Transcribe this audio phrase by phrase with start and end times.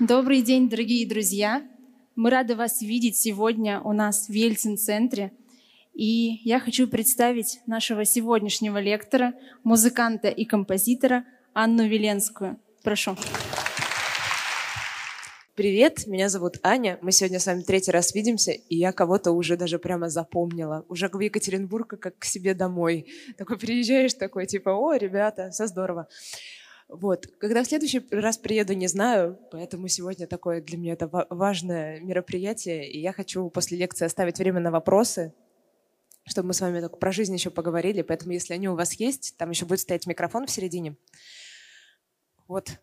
[0.00, 1.62] Добрый день, дорогие друзья!
[2.16, 5.30] Мы рады вас видеть сегодня у нас в Ельцин-центре.
[5.92, 12.58] И я хочу представить нашего сегодняшнего лектора, музыканта и композитора Анну Веленскую.
[12.82, 13.14] Прошу.
[15.54, 16.98] Привет, меня зовут Аня.
[17.02, 20.86] Мы сегодня с вами третий раз видимся, и я кого-то уже даже прямо запомнила.
[20.88, 23.04] Уже в Екатеринбург как к себе домой.
[23.36, 26.08] Такой приезжаешь, такой типа, о, ребята, все здорово.
[26.90, 27.26] Вот.
[27.38, 32.90] Когда в следующий раз приеду, не знаю, поэтому сегодня такое для меня это важное мероприятие,
[32.90, 35.32] и я хочу после лекции оставить время на вопросы,
[36.26, 38.02] чтобы мы с вами так про жизнь еще поговорили.
[38.02, 40.96] Поэтому, если они у вас есть, там еще будет стоять микрофон в середине.
[42.48, 42.80] Вот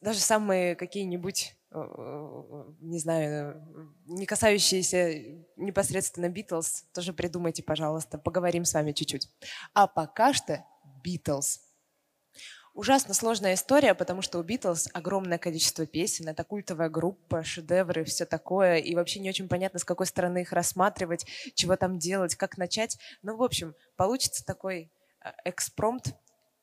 [0.00, 3.62] даже самые какие-нибудь, э, не знаю,
[4.06, 9.28] не касающиеся непосредственно Битлз, тоже придумайте, пожалуйста, поговорим с вами чуть-чуть.
[9.74, 10.64] А пока что
[11.04, 11.71] Битлз.
[12.74, 18.24] Ужасно сложная история, потому что у Битлз огромное количество песен, это культовая группа, шедевры, все
[18.24, 22.56] такое, и вообще не очень понятно, с какой стороны их рассматривать, чего там делать, как
[22.56, 22.98] начать.
[23.20, 24.90] Ну, в общем, получится такой
[25.22, 26.14] э, экспромт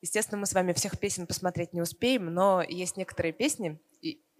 [0.02, 3.78] Естественно, мы с вами всех песен посмотреть не успеем, но есть некоторые песни,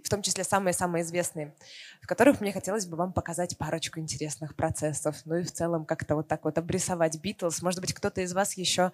[0.03, 1.55] в том числе самые-самые известные,
[2.01, 5.17] в которых мне хотелось бы вам показать парочку интересных процессов.
[5.25, 7.63] Ну и в целом как-то вот так вот обрисовать Битлз.
[7.63, 8.93] Может быть, кто-то из вас еще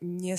[0.00, 0.36] не,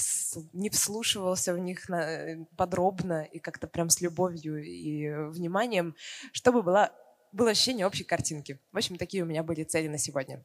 [0.54, 5.96] не вслушивался в них на, подробно и как-то прям с любовью и вниманием,
[6.32, 6.92] чтобы была,
[7.32, 8.60] было ощущение общей картинки.
[8.72, 10.44] В общем, такие у меня были цели на сегодня.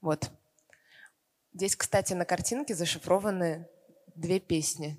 [0.00, 0.30] Вот.
[1.52, 3.68] Здесь, кстати, на картинке зашифрованы
[4.14, 4.98] две песни.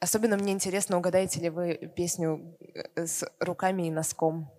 [0.00, 2.56] Особенно мне интересно, угадаете ли вы песню
[2.94, 4.50] э, с руками и носком.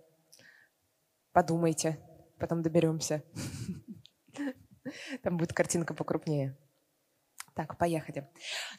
[1.32, 1.98] Подумайте,
[2.38, 3.22] потом доберемся.
[5.22, 6.58] Там будет картинка покрупнее.
[7.54, 8.28] Так, поехали.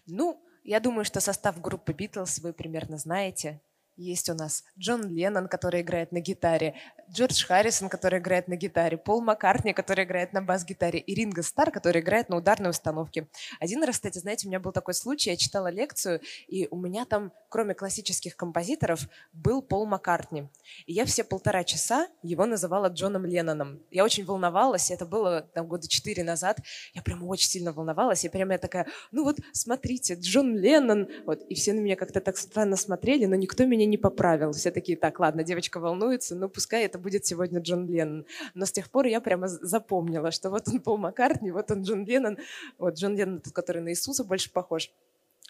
[0.05, 3.61] Ну, я думаю, что состав группы Битлз вы примерно знаете.
[4.01, 6.73] Есть у нас Джон Леннон, который играет на гитаре,
[7.11, 11.69] Джордж Харрисон, который играет на гитаре, Пол Маккартни, который играет на бас-гитаре, и Ринго Стар,
[11.69, 13.27] который играет на ударной установке.
[13.59, 17.05] Один раз, кстати, знаете, у меня был такой случай, я читала лекцию, и у меня
[17.05, 20.47] там, кроме классических композиторов, был Пол Маккартни.
[20.87, 23.83] И я все полтора часа его называла Джоном Ленноном.
[23.91, 26.59] Я очень волновалась, это было там года четыре назад,
[26.95, 31.43] я прям очень сильно волновалась, я прямо я такая, ну вот, смотрите, Джон Леннон, вот,
[31.43, 34.51] и все на меня как-то так странно смотрели, но никто меня не поправил.
[34.53, 38.25] Все такие, так, ладно, девочка волнуется, ну пускай это будет сегодня Джон Леннон.
[38.55, 42.05] Но с тех пор я прямо запомнила, что вот он Пол Маккартни, вот он Джон
[42.05, 42.37] Леннон.
[42.79, 44.91] Вот Джон Леннон, тот, который на Иисуса больше похож,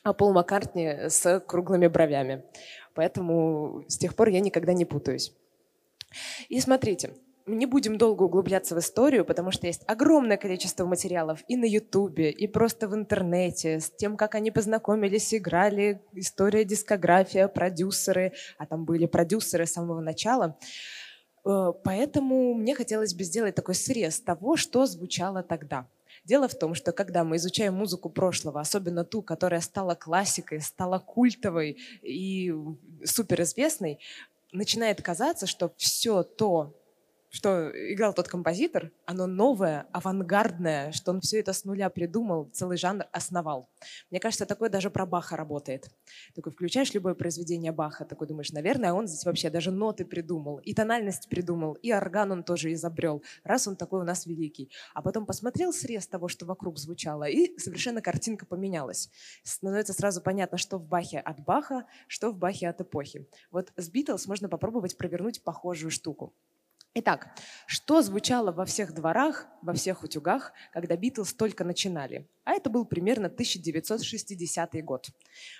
[0.03, 2.43] а Пол Маккартни с круглыми бровями.
[2.93, 5.33] Поэтому с тех пор я никогда не путаюсь.
[6.49, 7.13] И смотрите,
[7.51, 11.65] мы не будем долго углубляться в историю, потому что есть огромное количество материалов и на
[11.65, 18.65] Ютубе, и просто в интернете, с тем, как они познакомились, играли, история, дискография, продюсеры, а
[18.65, 20.57] там были продюсеры с самого начала.
[21.43, 25.87] Э, поэтому мне хотелось бы сделать такой срез того, что звучало тогда.
[26.23, 30.99] Дело в том, что когда мы изучаем музыку прошлого, особенно ту, которая стала классикой, стала
[30.99, 32.53] культовой и
[33.03, 33.99] суперизвестной,
[34.53, 36.77] начинает казаться, что все то,
[37.31, 42.77] что играл тот композитор, оно новое, авангардное, что он все это с нуля придумал, целый
[42.77, 43.69] жанр основал.
[44.09, 45.89] Мне кажется, такое даже про Баха работает.
[46.35, 50.73] Такой включаешь любое произведение Баха, такой думаешь, наверное, он здесь вообще даже ноты придумал, и
[50.73, 54.69] тональность придумал, и орган он тоже изобрел, раз он такой у нас великий.
[54.93, 59.09] А потом посмотрел срез того, что вокруг звучало, и совершенно картинка поменялась.
[59.43, 63.25] Становится сразу понятно, что в Бахе от Баха, что в Бахе от эпохи.
[63.51, 66.33] Вот с Битлз можно попробовать провернуть похожую штуку.
[66.93, 67.29] Итак,
[67.67, 72.27] что звучало во всех дворах, во всех утюгах, когда Битлз только начинали?
[72.43, 75.07] А это был примерно 1960 год.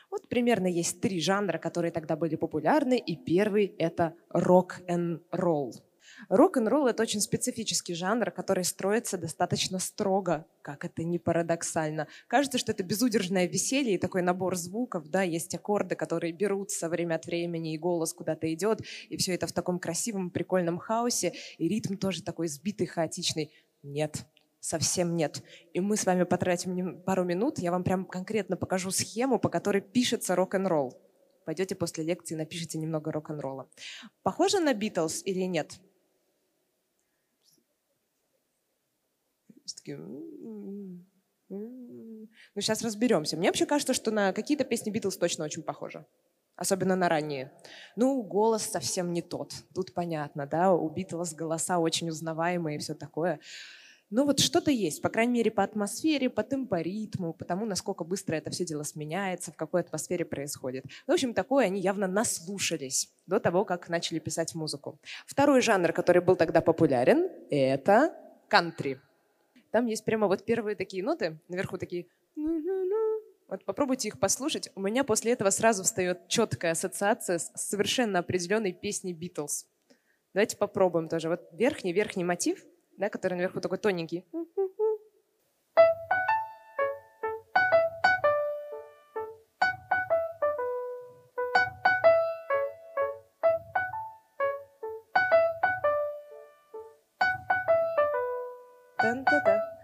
[0.10, 5.74] Вот примерно есть три жанра, которые тогда были популярны, и первый— это рок-н-ролл.
[6.30, 12.08] Рок-н-ролл— это очень специфический жанр, который строится достаточно строго, как это не парадоксально.
[12.28, 17.16] Кажется, что это безудержное веселье и такой набор звуков, да, есть аккорды, которые берутся время
[17.16, 21.68] от времени, и голос куда-то идет, и все это в таком красивом, прикольном хаосе, и
[21.68, 23.52] ритм тоже такой сбитый, хаотичный.
[23.84, 24.26] Нет,
[24.60, 25.44] совсем нет.
[25.74, 29.82] И мы с вами потратим пару минут, я вам прям конкретно покажу схему, по которой
[29.82, 30.98] пишется рок-н-ролл.
[31.46, 33.68] Пойдете после лекции, напишите немного рок-н-ролла.
[34.22, 35.80] Похоже на Битлз или нет?
[39.74, 39.98] Такие,
[41.50, 43.38] ну, сейчас разберемся.
[43.38, 46.06] Мне вообще кажется, что на какие-то песни Битлз точно очень похожи.
[46.56, 47.52] Особенно на ранние.
[47.96, 49.54] Ну, голос совсем не тот.
[49.74, 53.40] Тут понятно, да, у Битлз голоса очень узнаваемые и все такое.
[54.12, 58.36] Ну вот что-то есть, по крайней мере, по атмосфере, по темпоритму, по тому, насколько быстро
[58.36, 60.84] это все дело сменяется, в какой атмосфере происходит.
[61.08, 65.00] В общем, такое они явно наслушались до того, как начали писать музыку.
[65.26, 68.14] Второй жанр, который был тогда популярен, это
[68.50, 69.00] кантри.
[69.72, 72.08] Там есть прямо вот первые такие ноты, наверху такие
[73.52, 74.72] вот попробуйте их послушать.
[74.76, 79.66] У меня после этого сразу встает четкая ассоциация с совершенно определенной песней Битлз.
[80.34, 81.28] Давайте попробуем тоже.
[81.28, 82.64] Вот верхний-верхний мотив,
[82.96, 84.26] да, который наверху такой тоненький.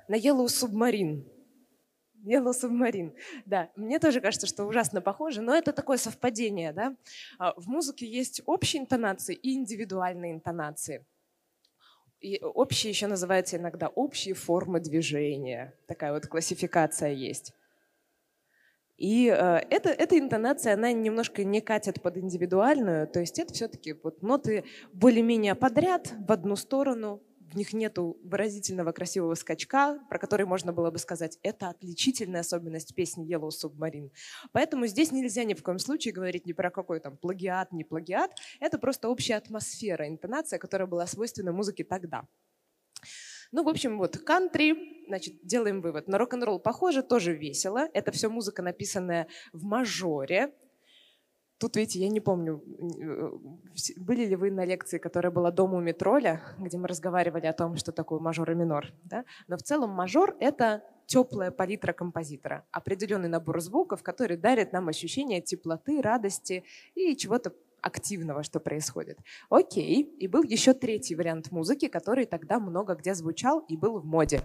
[0.08, 1.24] На Yellow Submarine.
[2.26, 3.14] Yellow Submarine.
[3.46, 6.74] Да, мне тоже кажется, что ужасно похоже, но это такое совпадение.
[6.74, 6.96] Да?
[7.40, 11.06] А, в музыке есть общие интонации и индивидуальные интонации.
[12.20, 15.74] И общие еще называются иногда общие формы движения.
[15.88, 17.54] Такая вот классификация есть.
[18.98, 23.94] И э, это, эта интонация, она немножко не катит под индивидуальную, то есть это все-таки
[23.94, 27.22] вот ноты более-менее подряд в одну сторону,
[27.52, 32.94] в них нету выразительного красивого скачка, про который можно было бы сказать, это отличительная особенность
[32.94, 34.12] песни Yellow Submarine.
[34.52, 38.32] Поэтому здесь нельзя ни в коем случае говорить ни про какой там плагиат, не плагиат.
[38.60, 42.28] Это просто общая атмосфера, интонация, которая была свойственна музыке тогда.
[43.52, 46.08] Ну, в общем, вот кантри, значит, делаем вывод.
[46.08, 47.88] На рок-н-ролл похоже, тоже весело.
[47.94, 50.54] Это все музыка, написанная в мажоре,
[51.60, 53.32] Тут, видите, я не помню, э,
[53.98, 57.76] были ли вы на лекции, которая была дома у Метроля, где мы разговаривали о том,
[57.78, 58.94] что такое мажор и минор.
[59.04, 59.26] Да?
[59.48, 65.42] Но в целом мажор— это теплая палитра композитора, определенный набор звуков, который дарит нам ощущение
[65.42, 66.64] теплоты, радости
[66.94, 69.18] и чего-то активного, что происходит.
[69.50, 74.06] Окей, и был еще третий вариант музыки, который тогда много где звучал и был в
[74.06, 74.42] моде.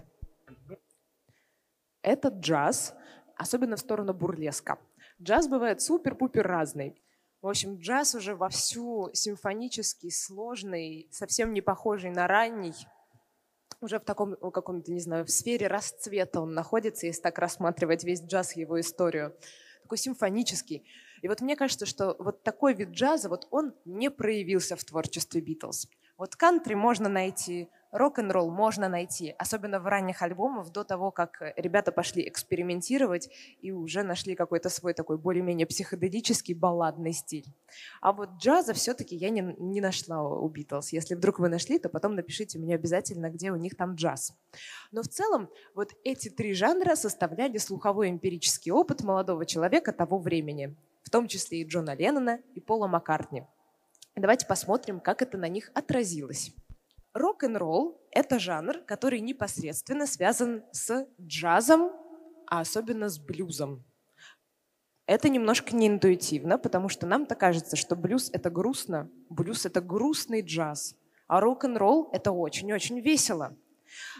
[2.01, 2.95] Это джаз,
[3.35, 4.79] особенно в сторону бурлеска.
[5.21, 7.01] Джаз бывает супер-пупер разный.
[7.43, 12.73] В общем, джаз уже вовсю симфонический, сложный, совсем не похожий на ранний.
[13.81, 18.23] Уже в таком каком-то, не знаю, в сфере расцвета он находится, если так рассматривать весь
[18.23, 19.35] джаз, его историю.
[19.81, 20.87] Такой симфонический.
[21.21, 25.41] И вот мне кажется, что вот такой вид джаза, вот он не проявился в творчестве
[25.41, 25.89] Битлз.
[26.15, 31.91] Вот кантри можно найти, рок-н-ролл можно найти, особенно в ранних альбомах, до того, как ребята
[31.91, 33.29] пошли экспериментировать
[33.61, 37.45] и уже нашли какой-то свой такой более-менее психоделический балладный стиль.
[38.01, 40.91] А вот джаза все-таки я не, не нашла у Битлз.
[40.91, 44.33] Если вдруг вы нашли, то потом напишите мне обязательно, где у них там джаз.
[44.91, 50.75] Но в целом вот эти три жанра составляли слуховой эмпирический опыт молодого человека того времени,
[51.03, 53.43] в том числе и Джона Леннона, и Пола Маккартни.
[54.15, 56.53] Давайте посмотрим, как это на них отразилось.
[57.13, 61.91] Рок-н-ролл— это жанр, который непосредственно связан с джазом,
[62.47, 63.83] а особенно с блюзом.
[65.05, 70.95] Это немножко неинтуитивно, потому что нам-то кажется, что блюз— это грустно, блюз— это грустный джаз,
[71.27, 73.55] а рок-н-ролл— это очень-очень весело.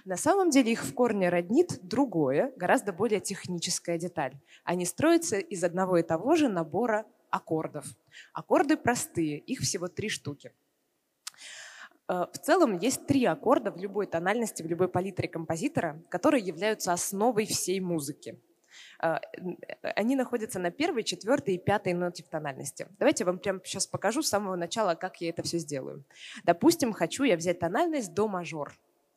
[0.06, 4.38] На самом деле их в корне роднит другое, гораздо более техническая деталь.
[4.64, 7.88] Они строятся из одного и того же набора аккордов.
[8.34, 10.54] Аккорды простые, их всего три штуки—
[12.08, 17.46] в целом есть три аккорда в любой тональности, в любой палитре композитора, которые являются основой
[17.46, 18.40] всей музыки.
[19.02, 19.18] Э,
[19.82, 22.88] они находятся на первой, четвертой и пятой ноте в тональности.
[23.00, 26.04] Давайте я вам прямо сейчас покажу с самого начала, как я это все сделаю.
[26.44, 28.74] Допустим, хочу я взять тональность до мажор.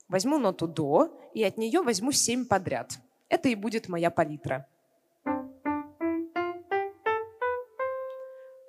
[0.09, 2.99] Возьму ноту до и от нее возьму семь подряд.
[3.29, 4.69] Это и будет моя палитра.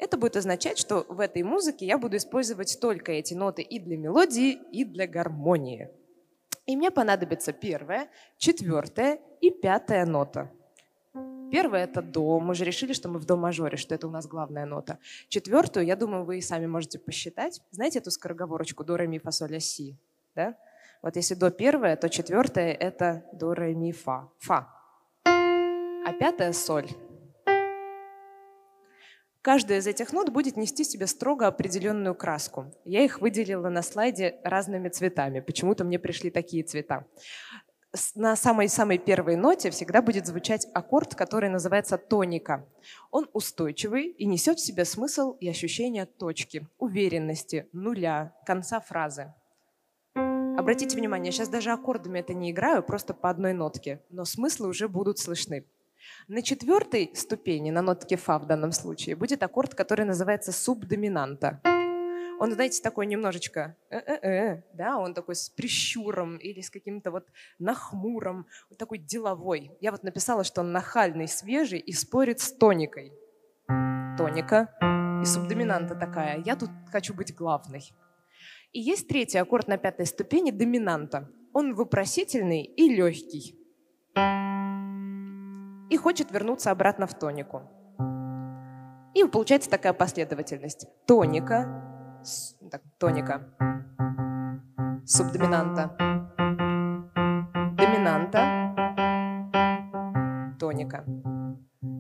[0.08, 3.98] Это будет означать, что в этой музыке я буду использовать только эти ноты и для
[3.98, 5.90] мелодии, и для гармонии.
[6.66, 10.50] И мне понадобится первая, четвертая и пятая нота.
[11.52, 12.40] Первая это до.
[12.40, 14.98] Мы же решили, что мы в до мажоре, что это у нас главная нота.
[15.28, 17.62] Четвертую, я думаю, вы и сами можете посчитать.
[17.72, 19.98] Знаете эту скороговорочку до, ре, ми, фа, соль, ля, си?
[20.36, 20.56] Да?
[21.02, 24.30] Вот если до первая, то четвертая это до, ре, ми, фа.
[24.40, 24.70] Фа.
[25.26, 26.88] А пятая соль.
[29.48, 32.66] Каждая из этих нот будет нести себе строго определенную краску.
[32.84, 35.40] Я их выделила на слайде разными цветами.
[35.40, 37.06] Почему-то мне пришли такие цвета.
[38.14, 42.68] На самой-самой первой ноте всегда будет звучать аккорд, который называется тоника.
[43.10, 49.34] Он устойчивый и несет в себе смысл и ощущение точки, уверенности, нуля, конца фразы.
[50.14, 54.90] Обратите внимание, сейчас даже аккордами это не играю, просто по одной нотке, но смыслы уже
[54.90, 55.66] будут слышны.
[56.28, 61.62] На четвертой ступени, на нотке фа в данном случае, будет аккорд, который называется субдоминанта.
[62.40, 63.76] он, знаете, такой немножечко,
[64.74, 67.26] да, он такой с прищуром или с каким-то вот
[67.60, 68.46] нахмуром,
[68.78, 69.72] такой деловой.
[69.82, 73.14] Я вот написала, что он нахальный, свежий и спорит с тоникой.
[74.18, 74.70] Тоника
[75.22, 76.42] и субдоминанта такая.
[76.46, 77.84] Я тут хочу быть главной.
[78.74, 81.30] И есть третий аккорд на пятой ступени доминанта.
[81.54, 83.56] Он вопросительный и легкий.
[85.90, 87.62] И хочет вернуться обратно в тонику.
[89.14, 90.88] И получается такая последовательность.
[91.06, 92.20] Тоника,
[92.70, 93.42] так, тоника,
[95.06, 95.96] субдоминанта,
[97.78, 98.76] доминанта,
[100.60, 101.04] тоника.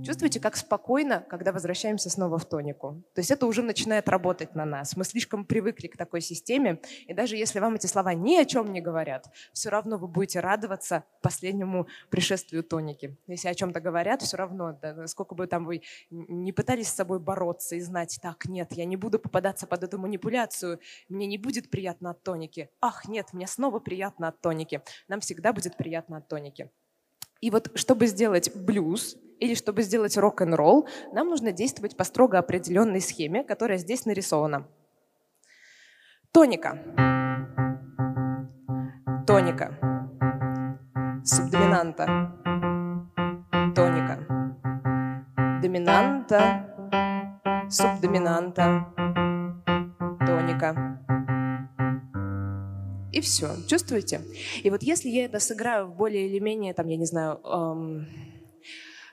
[0.08, 3.04] Чувствуете, как спокойно, когда возвращаемся снова в тонику?
[3.14, 4.96] То есть это уже начинает работать на нас.
[4.96, 8.72] Мы слишком привыкли к такой системе, и даже если вам эти слова ни о чем
[8.72, 13.18] не говорят, все равно вы будете радоваться последнему пришествию тоники.
[13.28, 17.20] Если о чем-то говорят, все равно, да, сколько бы там вы не пытались с собой
[17.20, 21.70] бороться и знать, так, нет, я не буду попадаться под эту манипуляцию, мне не будет
[21.70, 22.70] приятно от тоники.
[22.80, 24.82] Ах, нет, мне снова приятно от тоники.
[25.10, 26.72] Нам всегда будет приятно от тоники.
[27.42, 33.02] И вот чтобы сделать блюз, или чтобы сделать рок-н-ролл, нам нужно действовать по строго определенной
[33.02, 34.68] схеме, которая здесь нарисована.
[36.32, 36.78] Тоника.
[39.26, 39.78] Тоника.
[41.24, 42.06] Субдоминанта.
[43.76, 44.26] Тоника.
[45.62, 46.74] Доминанта.
[47.70, 48.94] Субдоминанта.
[50.26, 50.98] Тоника.
[53.12, 53.48] И все.
[53.68, 54.22] Чувствуете?
[54.64, 58.08] И вот если я это сыграю в более или менее, там, я не знаю, эм,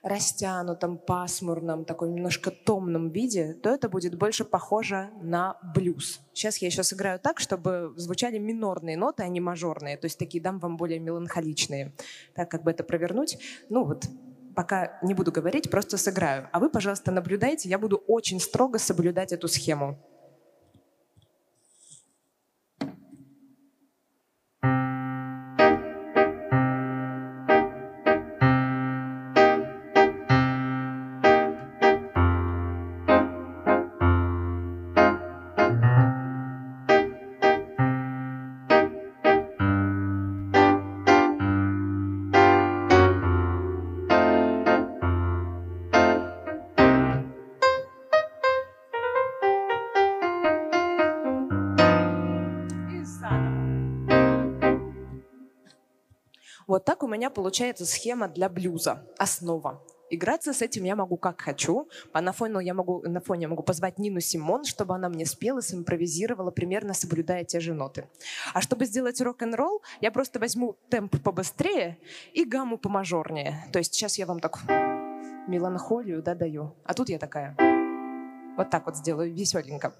[0.04, 6.20] растянутом, пасмурном, таком немножко томном виде, то это будет больше похоже на блюз.
[6.34, 10.42] Сейчас я еще сыграю так, чтобы звучали минорные ноты, а не мажорные, то есть такие
[10.42, 11.94] дам вам более меланхоличные.
[12.34, 13.38] Так, как бы это провернуть?
[13.70, 14.04] Ну вот,
[14.54, 16.49] пока не буду говорить, просто сыграю.
[16.52, 19.99] А вы, пожалуйста, наблюдайте, я буду очень строго соблюдать эту схему.
[57.14, 59.80] Меня получается схема для блюза, основа.
[60.11, 61.88] Играться с этим я могу как хочу.
[62.12, 65.25] По на фоне я могу, на фоне я могу позвать Нину Симон, чтобы она мне
[65.25, 68.09] спела, симпровизировала, примерно соблюдая те же ноты.
[68.52, 71.99] А чтобы сделать рок-н-ролл, я просто возьму темп побыстрее
[72.33, 73.64] и гамму помажорнее.
[73.73, 74.59] То есть сейчас я вам так
[75.47, 76.75] меланхолию да, даю.
[76.85, 77.74] А тут я такая...
[78.56, 79.94] Вот так вот сделаю, веселенько.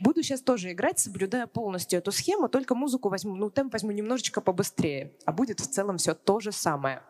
[0.00, 4.40] Буду сейчас тоже играть, соблюдая полностью эту схему, только музыку возьму, ну, темп возьму немножечко
[4.40, 5.12] побыстрее.
[5.24, 7.02] А будет в целом все то же самое.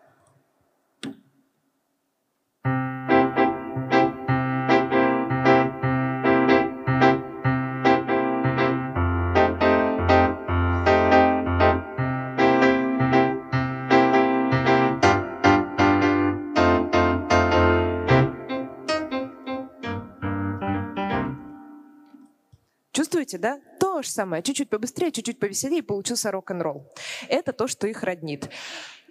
[22.98, 23.60] Чувствуете, да?
[23.78, 24.42] То же самое.
[24.42, 26.92] Чуть-чуть побыстрее, чуть-чуть повеселее, получился рок-н-ролл.
[27.28, 28.50] Это то, что их роднит.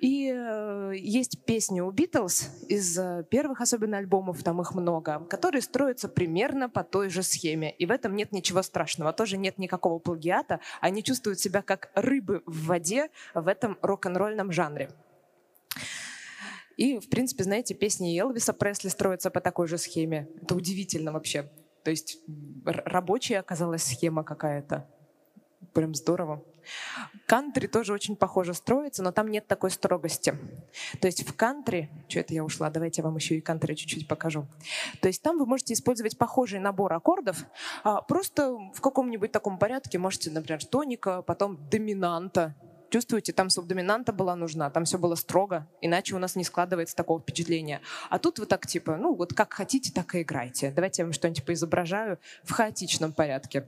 [0.01, 5.62] И э, есть песни у Битлз из э, первых особенно альбомов, там их много, которые
[5.62, 7.72] строятся примерно по той же схеме.
[7.72, 10.60] И в этом нет ничего страшного, тоже нет никакого плагиата.
[10.82, 14.91] Они чувствуют себя как рыбы в воде в этом рок-н-ролльном жанре.
[16.75, 20.27] И, в принципе, знаете, песни Элвиса Пресли строятся по такой же схеме.
[20.41, 21.50] Это удивительно вообще.
[21.88, 22.20] То есть
[22.65, 24.89] рабочая оказалась схема какая-то.
[25.74, 26.44] Прям здорово.
[27.27, 30.36] Кантри тоже очень похоже строится, но там нет такой строгости.
[31.00, 34.06] То есть в кантри, что это я ушла, давайте я вам еще и кантри чуть-чуть
[34.06, 34.48] покажу.
[35.01, 37.46] То есть там вы можете использовать похожий набор аккордов,
[37.86, 42.53] а просто в каком-нибудь таком порядке можете, например, тоника, потом доминанта,
[42.89, 47.20] чувствуете, там субдоминанта была нужна, там все было строго, иначе у нас не складывается такого
[47.20, 47.82] впечатления.
[48.10, 50.72] А тут вы так типа, ну вот как хотите, так и играйте.
[50.72, 53.65] Давайте я вам что-нибудь поизображаю в хаотичном порядке.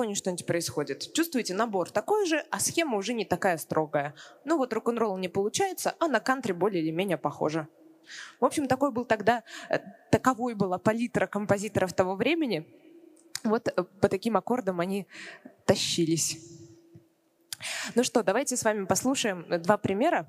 [0.00, 1.12] фоне что-нибудь происходит.
[1.12, 4.14] Чувствуете, набор такой же, а схема уже не такая строгая.
[4.46, 7.68] Ну вот рок-н-ролл не получается, а на кантри более или менее похоже.
[8.40, 9.78] В общем, такой был тогда, э,
[10.10, 12.66] таковой была палитра композиторов того времени.
[13.44, 15.06] Вот э, по таким аккордам они
[15.66, 16.38] тащились.
[17.94, 20.26] Ну что, давайте с вами послушаем э, два примера.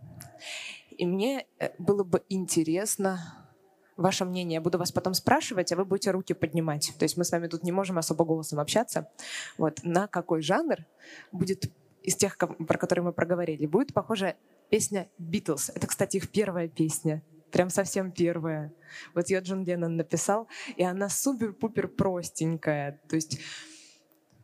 [0.89, 1.47] И мне
[1.77, 3.40] было бы интересно
[4.01, 4.55] ваше мнение.
[4.55, 6.93] Я буду вас потом спрашивать, а вы будете руки поднимать.
[6.97, 9.09] То есть мы с вами тут не можем особо голосом общаться.
[9.57, 9.79] Вот.
[9.83, 10.77] На какой жанр
[11.31, 11.71] будет
[12.03, 14.35] из тех, про которые мы проговорили, будет похожа
[14.69, 15.69] песня «Битлз».
[15.69, 17.23] Это, кстати, их первая песня.
[17.51, 18.73] Прям совсем первая.
[19.13, 23.01] Вот ее Джон Леннон написал, и она супер-пупер простенькая.
[23.09, 23.39] То есть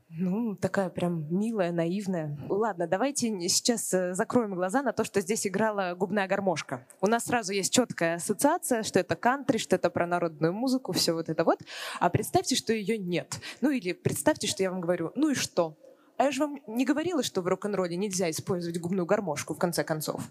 [0.10, 2.38] ну, такая прям милая, наивная.
[2.48, 6.88] Ладно, давайте сейчас э, закроем глаза на то, что здесь играла губная гармошка.
[7.02, 11.12] У нас сразу есть четкая ассоциация, что это кантри, что это про народную музыку, все
[11.12, 11.60] вот это вот.
[12.00, 13.40] А представьте, что ее нет.
[13.60, 15.78] Ну или представьте, что я вам говорю, ну и что?
[16.16, 19.84] А я же вам не говорила, что в рок-н-ролле нельзя использовать губную гармошку, в конце
[19.84, 20.22] концов.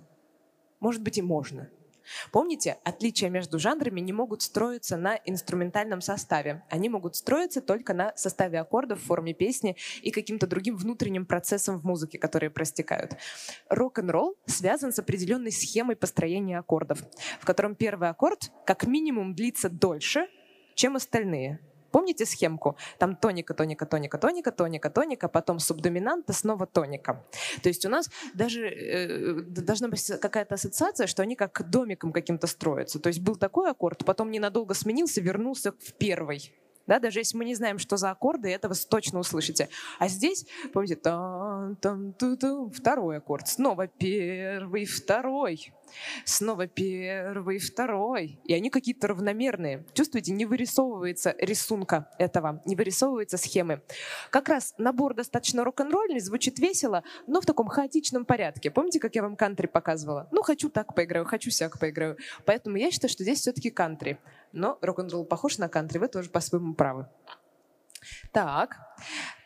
[0.80, 1.68] Может быть и можно.
[2.33, 6.63] Помните, отличия между жанрами не могут строиться на инструментальном составе.
[6.71, 11.85] Они могут строиться только на составе аккордов форме песни и каким-то другим внутренним процессом в
[11.85, 13.17] музыке, которые простекают.
[13.69, 17.03] Рок-н-ролл связан с определенной схемой построения аккордов,
[17.41, 20.29] в котором первый аккорд как минимум длится дольше,
[20.75, 21.61] чем остальные.
[21.97, 22.76] Помните схемку?
[22.99, 27.25] Там тоника, тоника, тоника, тоника, тоника, тоника, потом субдоминанта, снова тоника.
[27.62, 32.49] То есть у нас даже э, должна быть какая-то ассоциация, что они как домиком каким-то
[32.49, 32.99] строятся.
[32.99, 36.53] То есть был такой аккорд, потом ненадолго сменился, вернулся в первый.
[36.87, 39.69] Да, даже если мы не знаем, что за аккорды, это вы точно услышите.
[39.99, 45.73] А здесь, помните, там, там, ту -ту, второй аккорд, снова первый, второй,
[46.25, 48.38] снова первый, второй.
[48.45, 49.85] И они какие-то равномерные.
[49.95, 53.83] Чувствуете, не вырисовывается рисунка этого, не вырисовывается схемы.
[54.31, 58.71] Как раз набор достаточно рок-н-ролльный, звучит весело, но в таком хаотичном порядке.
[58.71, 60.28] Помните, как я вам кантри показывала?
[60.31, 62.16] Ну, хочу так поиграю, хочу сяк поиграю.
[62.45, 64.19] Поэтому я считаю, что здесь все-таки кантри
[64.57, 67.07] но рок-н-ролл похож на кантри, вы тоже по-своему правы.
[68.33, 68.79] Так,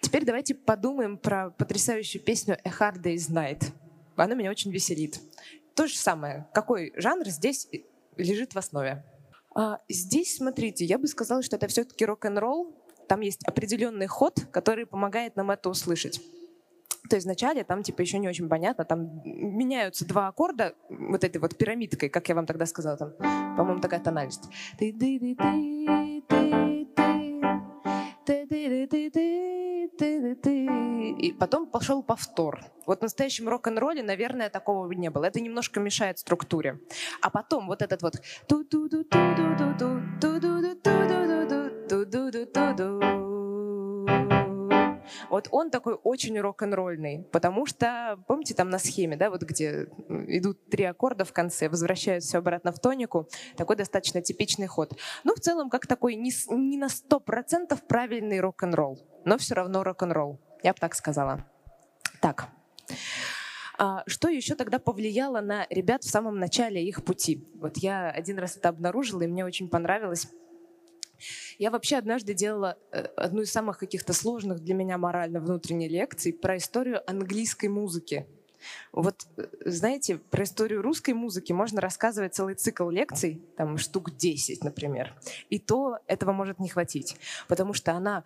[0.00, 3.72] теперь давайте подумаем про потрясающую песню «A Hard Day's Night».
[4.16, 5.20] Она меня очень веселит.
[5.74, 6.48] То же самое.
[6.52, 7.68] Какой жанр здесь
[8.16, 9.04] лежит в основе?
[9.54, 12.74] А, здесь, смотрите, я бы сказала, что это все-таки рок-н-ролл.
[13.08, 16.20] Там есть определенный ход, который помогает нам это услышать.
[17.10, 21.38] То есть вначале там типа еще не очень понятно, там меняются два аккорда вот этой
[21.38, 23.14] вот пирамидкой, как я вам тогда сказала, там,
[23.56, 24.44] по-моему, такая тональность.
[31.18, 32.64] И потом пошел повтор.
[32.86, 35.24] Вот в настоящем рок-н-ролле, наверное, такого не было.
[35.24, 36.78] Это немножко мешает структуре.
[37.20, 38.14] А потом вот этот вот
[45.30, 50.68] вот он такой очень рок-н-ролльный, потому что, помните, там на схеме, да, вот где идут
[50.68, 54.98] три аккорда в конце, возвращаются обратно в тонику, такой достаточно типичный ход.
[55.24, 59.84] Ну, в целом, как такой не, не на сто процентов правильный рок-н-ролл, но все равно
[59.84, 61.46] рок-н-ролл, я бы так сказала.
[62.20, 62.48] Так,
[63.78, 67.48] а что еще тогда повлияло на ребят в самом начале их пути?
[67.54, 70.28] Вот я один раз это обнаружила, и мне очень понравилось.
[71.58, 76.32] Я вообще однажды делала э, одну из самых каких-то сложных для меня морально внутренних лекций
[76.32, 78.26] про историю английской музыки.
[78.92, 84.64] Вот, э, знаете, про историю русской музыки можно рассказывать целый цикл лекций, там штук 10,
[84.64, 85.14] например.
[85.48, 87.16] И то этого может не хватить,
[87.48, 88.24] потому что она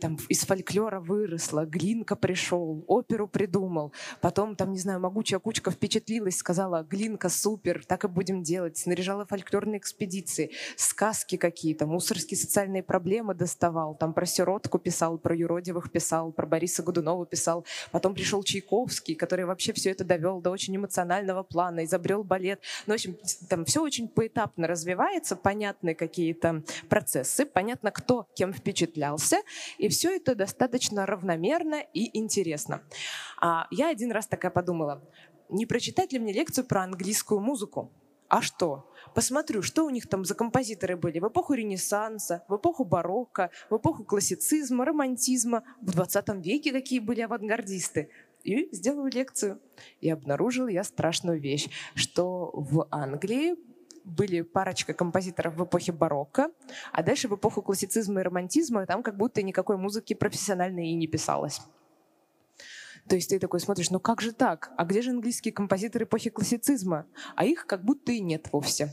[0.00, 6.36] там, из фольклора выросла, Глинка пришел, оперу придумал, потом, там, не знаю, могучая кучка впечатлилась,
[6.36, 13.34] сказала, Глинка супер, так и будем делать, снаряжала фольклорные экспедиции, сказки какие-то, мусорские социальные проблемы
[13.34, 19.14] доставал, там про сиротку писал, про юродивых писал, про Бориса Годунова писал, потом пришел Чайковский,
[19.14, 22.62] который вообще вообще все это довел до очень эмоционального плана, изобрел балет.
[22.86, 23.18] Ну, в общем,
[23.50, 29.36] там все очень поэтапно развивается, понятны какие-то процессы, понятно, кто кем впечатлялся,
[29.76, 32.80] и все это достаточно равномерно и интересно.
[33.38, 35.02] А я один раз такая подумала,
[35.50, 37.92] не прочитать ли мне лекцию про английскую музыку?
[38.28, 38.88] А что?
[39.14, 43.76] Посмотрю, что у них там за композиторы были в эпоху Ренессанса, в эпоху барокко, в
[43.76, 48.08] эпоху классицизма, романтизма, в 20 веке какие были авангардисты
[48.44, 49.60] и сделаю лекцию.
[50.00, 53.56] И обнаружил я страшную вещь, что в Англии
[54.04, 56.50] были парочка композиторов в эпохе барокко,
[56.92, 61.06] а дальше в эпоху классицизма и романтизма там как будто никакой музыки профессиональной и не
[61.06, 61.60] писалось.
[63.08, 64.72] То есть ты такой смотришь, ну как же так?
[64.76, 67.06] А где же английские композиторы эпохи классицизма?
[67.34, 68.92] А их как будто и нет вовсе.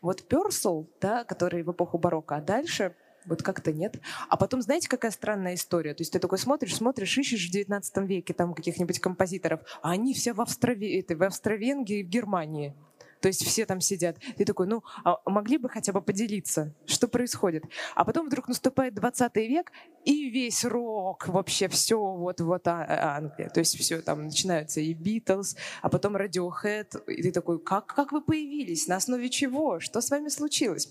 [0.00, 2.96] Вот Персел, да, который в эпоху барокко, а дальше
[3.30, 3.98] вот как-то нет.
[4.28, 5.94] А потом, знаете, какая странная история?
[5.94, 10.12] То есть ты такой смотришь, смотришь, ищешь в 19 веке там каких-нибудь композиторов, а они
[10.12, 11.04] все в, Австрове...
[11.08, 12.74] в Австро-Венгрии, в Германии.
[13.20, 14.16] То есть все там сидят.
[14.36, 17.64] Ты такой, ну, а могли бы хотя бы поделиться, что происходит?
[17.94, 19.72] А потом вдруг наступает 20 век,
[20.04, 23.50] и весь рок, вообще все вот, вот а, а, Англия.
[23.50, 27.04] То есть все там начинаются и Битлз, а потом Radiohead.
[27.08, 28.86] И ты такой, как, как вы появились?
[28.86, 29.80] На основе чего?
[29.80, 30.88] Что с вами случилось?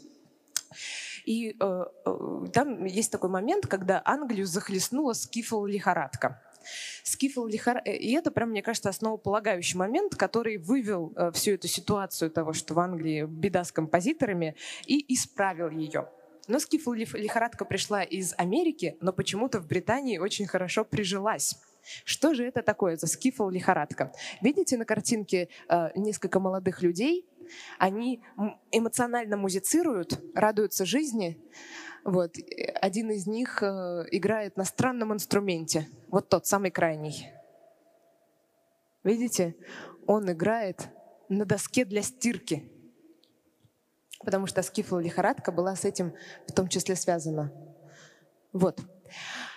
[1.30, 6.42] И э, э, там есть такой момент, когда Англию захлестнула скифл лихорадка.
[7.04, 7.78] Скифл лихор...
[7.86, 12.54] Э, и это, прям, мне кажется, основополагающий момент, который вывел э, всю эту ситуацию того,
[12.54, 14.56] что в Англии беда с композиторами,
[14.88, 16.10] и исправил ее.
[16.48, 21.60] Но скифл лихорадка пришла из Америки, но почему-то в Британии очень хорошо прижилась.
[22.06, 24.12] Что же это такое за скифл лихорадка?
[24.42, 27.28] Видите на картинке э, несколько молодых людей?
[27.78, 28.24] Они
[28.72, 31.42] эмоционально музицируют, радуются жизни,
[32.04, 32.36] вот.
[32.82, 35.88] Один из них э, играет на странном инструменте.
[36.08, 37.28] Вот тот, самый крайний.
[39.04, 39.56] Видите?
[40.08, 40.90] Он играет
[41.30, 42.72] на доске для стирки.
[44.24, 46.14] Потому что скифл лихорадка была с этим
[46.48, 47.54] в том числе связана.
[48.52, 48.80] Вот.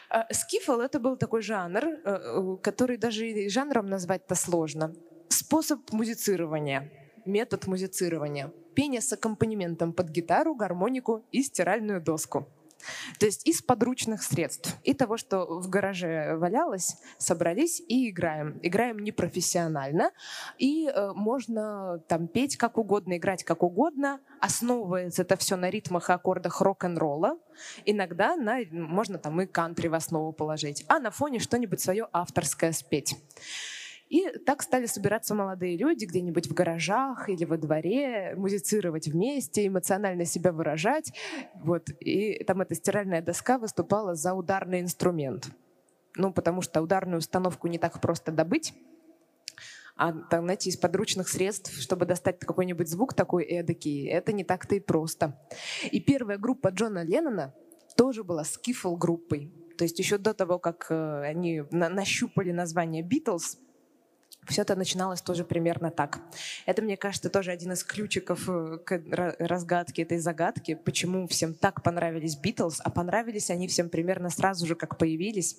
[0.08, 4.94] А скифл— это был такой жанр, э, э, который даже жанром назвать-то сложно.
[5.28, 6.92] Способ музицирования,
[7.24, 12.48] метод музицирования— пение с аккомпанементом под гитару, гармонику и стиральную доску.
[13.18, 14.76] То есть из подручных средств.
[14.82, 18.58] И того, что в гараже валялось, собрались и играем.
[18.62, 20.10] Играем непрофессионально.
[20.58, 24.20] И э, можно там петь как угодно, играть как угодно.
[24.40, 27.38] Основывается это все на ритмах и аккордах рок-н-ролла.
[27.84, 30.84] Иногда на, можно там и кантри в основу положить.
[30.88, 33.16] А на фоне что-нибудь свое авторское спеть.
[34.12, 40.26] И так стали собираться молодые люди где-нибудь в гаражах или во дворе, музицировать вместе, эмоционально
[40.26, 41.14] себя выражать.
[41.54, 41.88] Вот.
[42.00, 45.48] И там эта стиральная доска выступала за ударный инструмент.
[46.14, 48.74] Ну, потому что ударную установку не так просто добыть,
[49.96, 54.74] а там, знаете, из подручных средств, чтобы достать какой-нибудь звук такой эдакий, это не так-то
[54.74, 55.40] и просто.
[55.90, 57.54] И первая группа Джона Леннона
[57.96, 59.54] тоже была скифл-группой.
[59.78, 63.58] То есть еще до того, как э, они нащупали название «Битлз»,
[64.46, 66.20] все это начиналось тоже примерно так.
[66.66, 69.02] Это, мне кажется, тоже один из ключиков э, к
[69.38, 74.74] разгадке этой загадки, почему всем так понравились Битлз, а понравились они всем примерно сразу же,
[74.74, 75.58] как появились.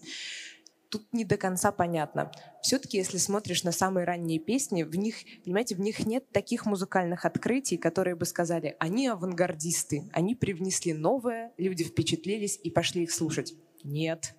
[0.90, 2.32] Тут не до конца понятно.
[2.62, 7.26] Все-таки, если смотришь на самые ранние песни, в них, понимаете, в них нет таких музыкальных
[7.26, 13.56] открытий, которые бы сказали, они авангардисты, они привнесли новое, люди впечатлились и пошли их слушать.
[13.84, 14.36] Нет.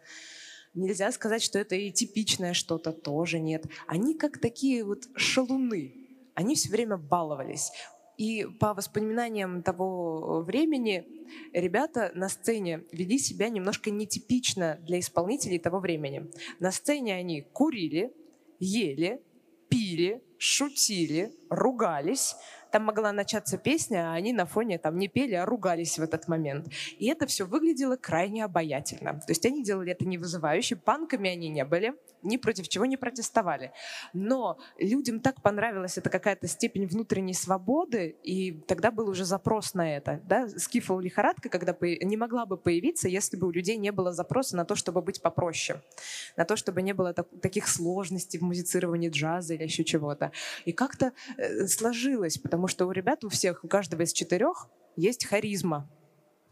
[0.75, 3.65] Нельзя сказать, что это и типичное что-то тоже нет.
[3.87, 5.95] Они как такие вот шалуны.
[6.35, 7.71] Они все время баловались.
[8.17, 11.05] И по воспоминаниям того времени
[11.53, 16.31] ребята на сцене вели себя немножко нетипично для исполнителей того времени.
[16.61, 18.13] На сцене они курили,
[18.59, 19.23] ели,
[19.69, 22.37] пили, шутили, ругались,
[22.75, 26.27] там могла начаться песня, а они на фоне там не пели, а ругались в этот
[26.27, 26.67] момент.
[26.99, 29.13] И это все выглядело крайне обаятельно.
[29.13, 32.97] То есть они делали это не вызывающе, панками они не были, ни против чего не
[32.97, 33.73] протестовали.
[34.13, 39.97] Но людям так понравилась эта какая-то степень внутренней свободы, и тогда был уже запрос на
[39.97, 40.21] это.
[40.25, 40.49] Да?
[40.49, 44.65] Скифл лихорадка, когда не могла бы появиться, если бы у людей не было запроса на
[44.65, 45.81] то, чтобы быть попроще,
[46.37, 50.33] на то, чтобы не было так, таких сложностей в музицировании джаза или еще чего-то.
[50.65, 54.71] И как-то э, сложилось, потому потому что у ребят, у всех, у каждого из четырех
[54.97, 55.87] есть харизма,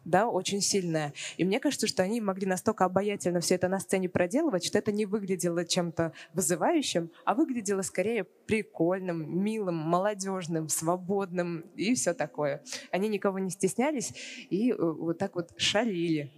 [0.05, 1.12] да, очень сильная.
[1.37, 4.93] И мне кажется, что они могли настолько обаятельно все это на сцене проделывать, что это
[4.93, 12.62] не выглядело чем-то вызывающим, а выглядело скорее прикольным, милым, молодежным, свободным и все такое.
[12.91, 14.12] Они никого не стеснялись
[14.51, 16.33] и э, вот так вот шалили.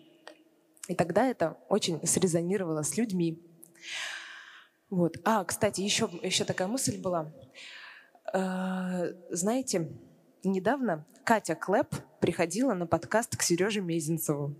[0.89, 3.43] И тогда это очень срезонировало с людьми.
[4.91, 5.17] Вот.
[5.25, 7.33] А, кстати, еще, еще такая мысль была.
[8.33, 9.91] Э, знаете,
[10.43, 14.55] недавно Катя Клэп приходила на подкаст к Сереже Мезенцеву,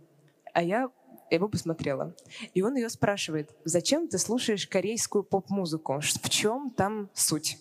[0.53, 0.91] а я
[1.31, 2.15] его посмотрела.
[2.53, 5.99] И он ее спрашивает, зачем ты слушаешь корейскую поп-музыку?
[5.99, 7.57] В чем там суть?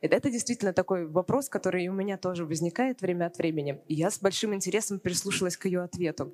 [0.00, 3.80] Это действительно такой вопрос, который у меня тоже возникает время от времени.
[3.88, 6.32] И я с большим интересом прислушалась к ее ответу.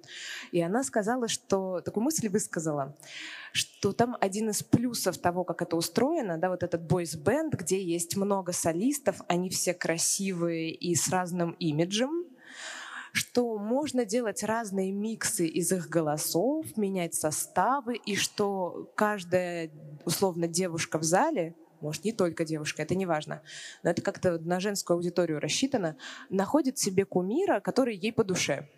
[0.52, 2.94] И она сказала, что такую мысль высказала,
[3.52, 8.18] что там один из плюсов того, как это устроено, да, вот этот бойс-бенд, где есть
[8.18, 12.26] много солистов, они все красивые и с разным имиджем,
[13.18, 19.70] что можно делать разные миксы из их голосов, менять составы, и что каждая,
[20.04, 23.40] условно, девушка в зале может, не только девушка, это не важно,
[23.84, 25.96] но это как-то на женскую аудиторию рассчитано,
[26.28, 28.68] находит себе кумира, который ей по душе.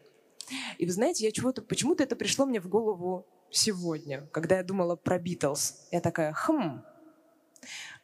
[0.76, 4.96] И вы знаете, я чего-то, почему-то это пришло мне в голову сегодня, когда я думала
[4.96, 5.88] про Битлз.
[5.90, 6.82] Я такая, хм,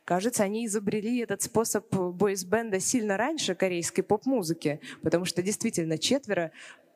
[0.07, 6.53] Кажется, они изобрели этот способ бойс-бенда сильно раньше корейской поп-музыки, потому что действительно четверо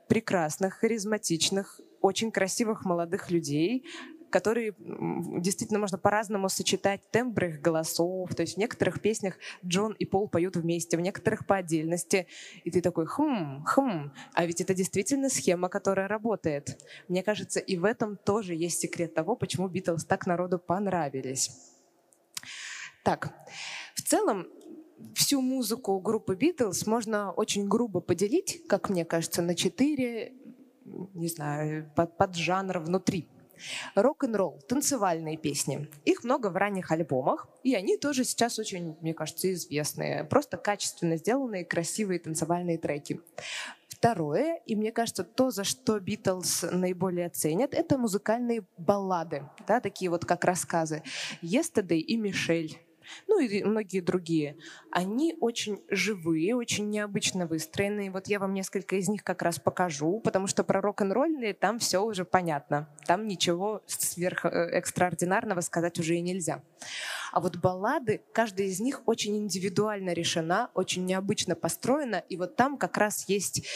[0.07, 3.85] прекрасных, харизматичных, очень красивых молодых людей,
[4.31, 8.33] которые действительно можно по-разному сочетать тембры их голосов.
[8.37, 9.35] То есть в некоторых песнях
[9.66, 12.29] Джон и Пол поют вместе, в некоторых по отдельности.
[12.62, 16.79] И ты такой, хм, хм, а ведь это действительно схема, которая работает.
[17.09, 21.69] Мне кажется, и в этом тоже есть секрет того, почему Битлз так народу понравились.
[23.04, 23.32] Так,
[23.94, 24.46] в целом
[25.14, 30.32] всю музыку группы Битлз можно очень грубо поделить, как мне кажется, на четыре,
[30.84, 33.28] не знаю, под, под жанр внутри.
[33.94, 35.88] Рок-н-ролл, танцевальные песни.
[36.04, 40.24] Их много в ранних альбомах, и они тоже сейчас очень, мне кажется, известные.
[40.24, 43.20] Просто качественно сделанные, красивые танцевальные треки.
[43.88, 50.10] Второе, и мне кажется, то, за что Битлз наиболее ценят, это музыкальные баллады, да, такие
[50.10, 51.02] вот как рассказы.
[51.42, 52.78] «Yesterday» и «Мишель»
[53.29, 54.57] ну и многие другие,
[54.90, 58.11] они очень живые, очень необычно выстроенные.
[58.11, 62.03] Вот я вам несколько из них как раз покажу, потому что про рок-н-ролльные там все
[62.03, 62.88] уже понятно.
[63.07, 66.62] Там ничего сверх э, экстраординарного сказать уже и нельзя.
[67.33, 72.77] А вот баллады, каждая из них очень индивидуально решена, очень необычно построена, и вот там
[72.77, 73.66] как раз есть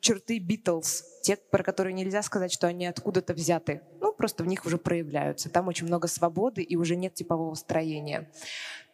[0.00, 3.82] черты Битлз, те, про которые нельзя сказать, что они откуда-то взяты.
[4.00, 5.50] Ну, просто в них уже проявляются.
[5.50, 8.30] Там очень много свободы и уже нет типового строения.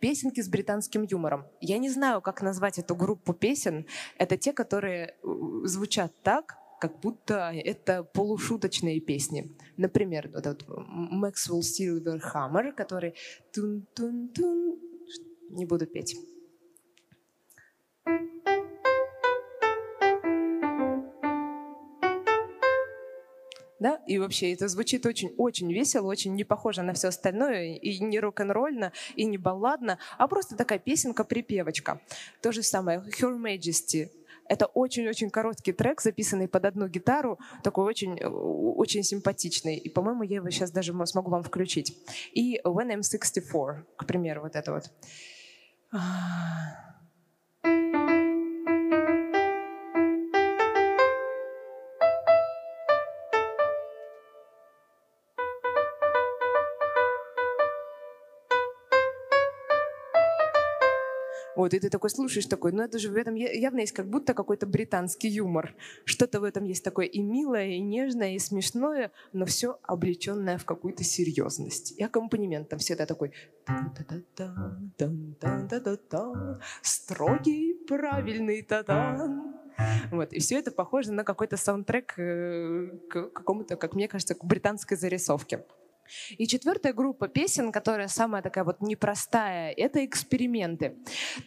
[0.00, 1.46] Песенки с британским юмором.
[1.61, 3.87] Я не знаю, как назвать эту группу песен.
[4.16, 5.28] Это те, которые э,
[5.64, 9.56] звучат так, как будто это полушуточные песни.
[9.76, 13.14] Например, вот этот Maxwell Silverhammer, который
[13.52, 14.78] тун-тун-тун,
[15.50, 16.16] не буду петь.
[23.80, 28.20] Да, и вообще это звучит очень-очень весело, очень не похоже на все остальное, и не
[28.20, 32.00] рок-н-ролльно, и не балладно, а просто такая песенка-припевочка.
[32.42, 34.10] То же самое Her Majesty.
[34.48, 39.76] Это очень-очень короткий трек, записанный под одну гитару, такой очень, очень симпатичный.
[39.76, 41.94] И, по-моему, я его сейчас даже смогу вам включить.
[42.32, 44.90] И When I'm 64, к примеру, вот это вот.
[61.58, 64.32] Вот, и ты такой слушаешь, такой, ну это же в этом явно есть как будто
[64.32, 65.74] какой-то британский юмор.
[66.04, 70.64] Что-то в этом есть такое и милое, и нежное, и смешное, но все облеченное в
[70.64, 71.98] какую-то серьезность.
[71.98, 73.32] И аккомпанемент там всегда такой
[76.80, 79.56] строгий, правильный татан.
[80.12, 80.32] Вот.
[80.32, 84.96] И все это похоже на какой-то саундтрек э, к какому-то, как мне кажется, к британской
[84.96, 85.64] зарисовке.
[86.36, 90.96] И четвертая группа песен, которая самая такая вот непростая, это эксперименты.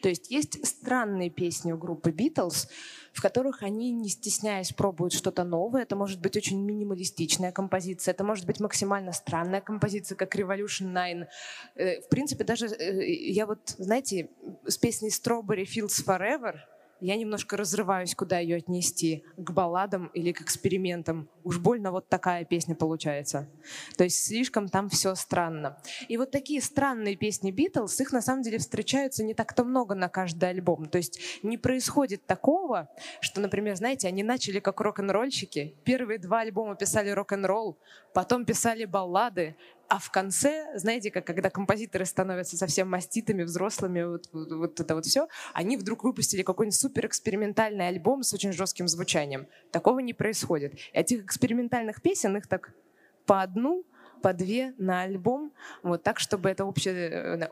[0.02, 2.67] То есть есть странные песни у группы Beatles,
[3.13, 5.84] в которых они, не стесняясь, пробуют что-то новое.
[5.84, 11.28] Это может быть очень минималистичная композиция, это может быть максимально странная композиция, как Revolution 9.
[11.76, 14.30] Э, в принципе, даже э, я вот, знаете,
[14.65, 16.60] с песней Strawberry Fields Forever—
[17.02, 21.28] я немножко разрываюсь, куда ее отнести, к балладам или к экспериментам.
[21.44, 23.50] Уж больно вот такая песня получается.
[23.98, 25.78] То есть слишком там все странно.
[26.08, 30.10] И вот такие странные песни Битлз, их на самом деле встречаются не так-то много на
[30.10, 30.86] каждый альбом.
[30.86, 35.76] То есть не происходит такого, что, например, знаете, они начали как рок-н-ролльщики.
[35.84, 37.78] Первые два альбома писали рок-н-ролл,
[38.14, 39.56] потом писали баллады,
[39.92, 44.96] а в конце, знаете, как когда композиторы становятся совсем маститыми, взрослыми, вот, вот, вот это
[44.96, 49.48] вот все, они вдруг выпустили какой-нибудь супер экспериментальный альбом с очень жестким звучанием.
[49.70, 50.76] Такого не происходит.
[50.76, 52.74] И этих экспериментальных песен, их так
[53.26, 53.84] по одну
[54.22, 55.52] по две на альбом,
[55.84, 57.50] вот так, чтобы это общее, э,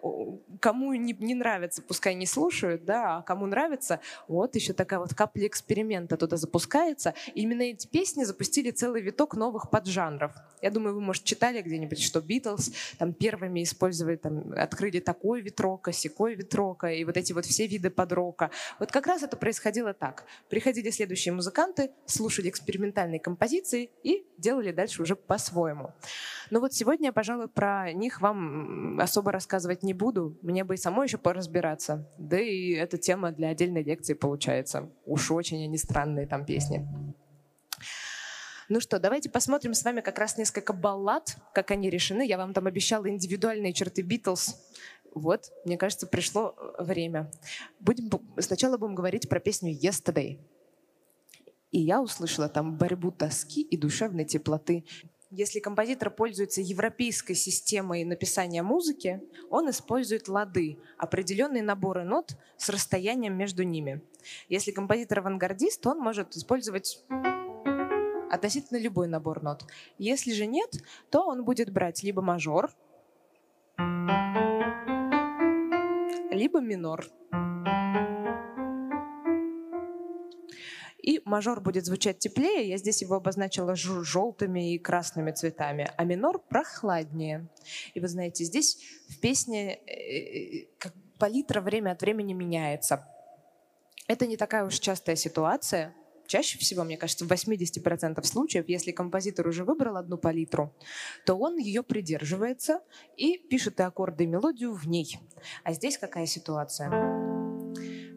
[0.59, 5.13] кому не, не нравится, пускай не слушают, да, а кому нравится, вот еще такая вот
[5.13, 7.13] капля эксперимента туда запускается.
[7.33, 10.33] Именно эти песни запустили целый виток новых поджанров.
[10.61, 15.59] Я думаю, вы, может, читали где-нибудь, что Битлз там первыми использовали, там, открыли такой вид
[15.59, 18.51] рока, секой вид рока, и вот эти вот все виды подрока.
[18.79, 20.25] Вот как раз это происходило так.
[20.49, 25.93] Приходили следующие музыканты, слушали экспериментальные композиции и делали дальше уже по-своему.
[26.51, 30.37] Но ну вот сегодня я, пожалуй, про них вам особо рассказывать не буду.
[30.41, 32.09] Мне бы и самой еще поразбираться.
[32.17, 34.89] Да и эта тема для отдельной лекции получается.
[35.05, 36.87] Уж очень они странные там песни.
[38.67, 42.25] Ну что, давайте посмотрим с вами как раз несколько баллад, как они решены.
[42.25, 44.55] Я вам там обещала индивидуальные черты Битлз.
[45.13, 47.31] Вот, мне кажется, пришло время.
[47.79, 50.39] Будем, сначала будем говорить про песню «Yesterday».
[51.71, 54.85] И я услышала там борьбу тоски и душевной теплоты.
[55.31, 63.37] Если композитор пользуется европейской системой написания музыки, он использует лады, определенные наборы нот с расстоянием
[63.37, 64.01] между ними.
[64.47, 67.05] Если композитор авангардист, он может использовать
[68.31, 69.65] относительно любой набор нот.
[69.99, 70.71] Если же нет,
[71.11, 72.71] то он будет брать либо мажор,
[76.31, 77.05] либо минор.
[81.09, 86.37] И мажор будет звучать теплее, я здесь его обозначила желтыми и красными цветами, а минор
[86.37, 87.47] прохладнее.
[87.95, 88.77] И вы знаете, здесь
[89.09, 93.07] в песне э, э, как палитра время от времени меняется.
[94.07, 95.95] Это не такая уж частая ситуация.
[96.27, 100.75] Чаще всего, мне кажется, в 80% случаев, если композитор уже выбрал одну палитру,
[101.25, 102.81] то он ее придерживается
[103.17, 105.17] и пишет и аккорды, и мелодию в ней.
[105.63, 106.91] А здесь какая ситуация?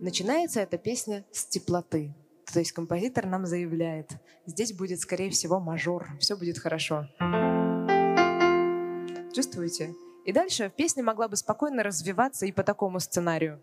[0.02, 2.12] Начинается эта песня с теплоты,
[2.52, 4.10] то есть композитор нам заявляет,
[4.46, 7.08] здесь будет, скорее всего, мажор, все будет хорошо.
[9.34, 9.94] Чувствуете?
[10.24, 13.60] И дальше песня могла бы спокойно развиваться и по такому сценарию.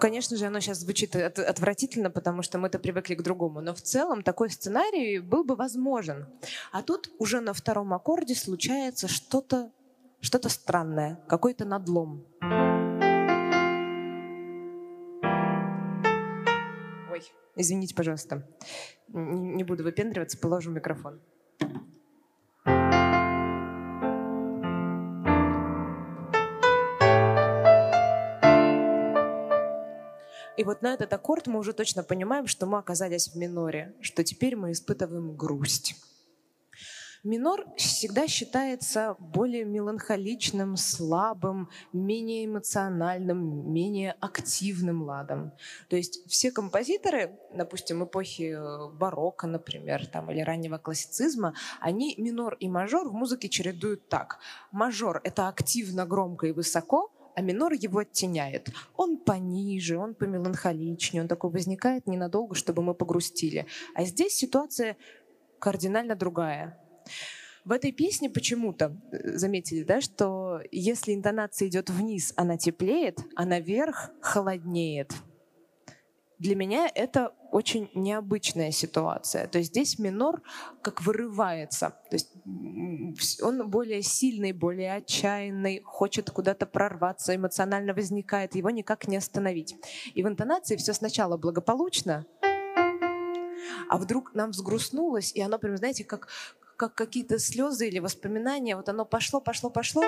[0.00, 3.60] Конечно же, оно сейчас звучит от, отвратительно, потому что мы-то привыкли к другому.
[3.60, 6.26] Но в целом такой сценарий был бы возможен.
[6.72, 9.70] А тут уже на втором аккорде случается что-то
[10.20, 12.26] что странное, какой-то надлом.
[17.10, 17.22] Ой,
[17.56, 18.46] извините, пожалуйста.
[19.08, 21.20] Не буду выпендриваться, положу микрофон.
[30.60, 34.22] И вот на этот аккорд мы уже точно понимаем, что мы оказались в миноре, что
[34.22, 35.94] теперь мы испытываем грусть.
[37.24, 45.52] Минор всегда считается более меланхоличным, слабым, менее эмоциональным, менее активным ладом.
[45.88, 52.54] То есть все композиторы, допустим, эпохи э, барокко, например, там, или раннего классицизма, они минор
[52.60, 54.40] и мажор в музыке чередуют так.
[54.72, 58.70] Мажор— это активно, громко и высоко, а минор его оттеняет.
[58.96, 63.66] Он пониже, он помеланхоличнее, он такой возникает ненадолго, чтобы мы погрустили.
[63.94, 64.96] А здесь ситуация
[65.58, 66.78] кардинально другая.
[67.64, 73.44] В этой песне почему-то э, заметили, да, что если интонация идет вниз, она теплеет, а
[73.44, 75.12] наверх холоднеет.
[76.40, 79.46] Для меня это очень необычная ситуация.
[79.46, 80.40] То есть здесь минор
[80.80, 81.90] как вырывается.
[82.08, 82.32] То есть
[83.42, 89.76] он более сильный, более отчаянный, хочет куда-то прорваться, эмоционально возникает, его никак не остановить.
[90.14, 92.24] И в интонации все сначала благополучно,
[93.90, 96.28] а вдруг нам взгрустнулось, и оно прям, знаете, как,
[96.76, 100.04] как какие-то слезы или воспоминания, вот оно пошло, пошло, пошло,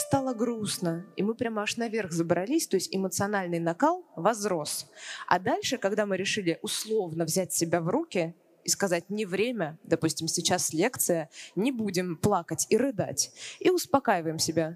[0.00, 4.86] стало грустно, и мы прямо аж наверх забрались, то есть эмоциональный накал возрос.
[5.26, 8.34] А дальше, когда мы решили условно взять себя в руки
[8.64, 14.74] и сказать не время, допустим, сейчас лекция, не будем плакать и рыдать, и успокаиваем себя.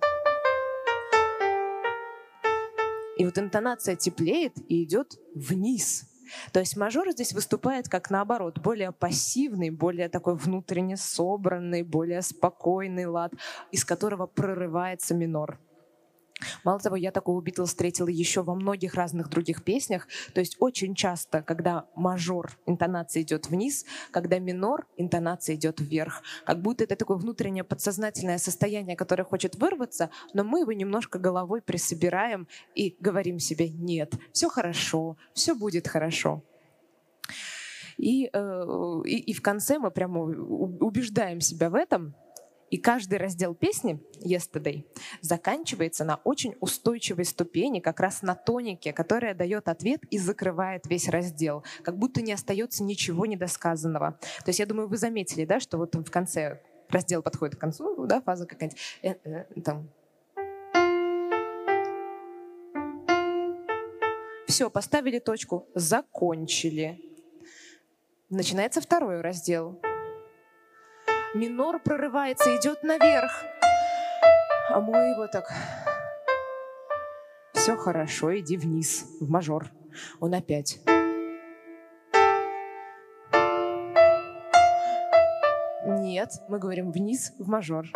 [3.16, 6.13] И вот интонация теплеет и идет вниз.
[6.52, 13.06] То есть мажор здесь выступает как наоборот, более пассивный, более такой внутренне собранный, более спокойный
[13.06, 13.32] лад,
[13.70, 15.58] из которого прорывается минор.
[16.64, 20.08] Мало того, я такого Битлз встретила еще во многих разных других песнях.
[20.32, 26.22] То есть очень часто, когда мажор, интонация идет вниз, когда минор, интонация идет вверх.
[26.44, 31.62] Как будто это такое внутреннее подсознательное состояние, которое хочет вырваться, но мы его немножко головой
[31.62, 36.42] присобираем и говорим себе «нет, все хорошо, все будет хорошо».
[37.96, 42.14] И, э, и, и в конце мы прямо убеждаем себя в этом,
[42.74, 44.84] и каждый раздел песни Yesterday
[45.20, 51.08] заканчивается на очень устойчивой ступени, как раз на тонике, которая дает ответ и закрывает весь
[51.08, 54.18] раздел, как будто не остается ничего недосказанного.
[54.44, 58.06] То есть я думаю, вы заметили, да, что вот в конце раздел подходит к концу,
[58.06, 59.88] да, фаза какая-нибудь, э, э, там,
[64.48, 67.00] Все, поставили точку, закончили.
[68.30, 69.80] Начинается второй раздел
[71.34, 73.32] минор прорывается, идет наверх.
[74.70, 75.52] А мой его так...
[77.52, 79.66] Все хорошо, иди вниз, в мажор.
[80.20, 80.80] Он опять.
[85.86, 87.86] Нет, мы говорим вниз в мажор.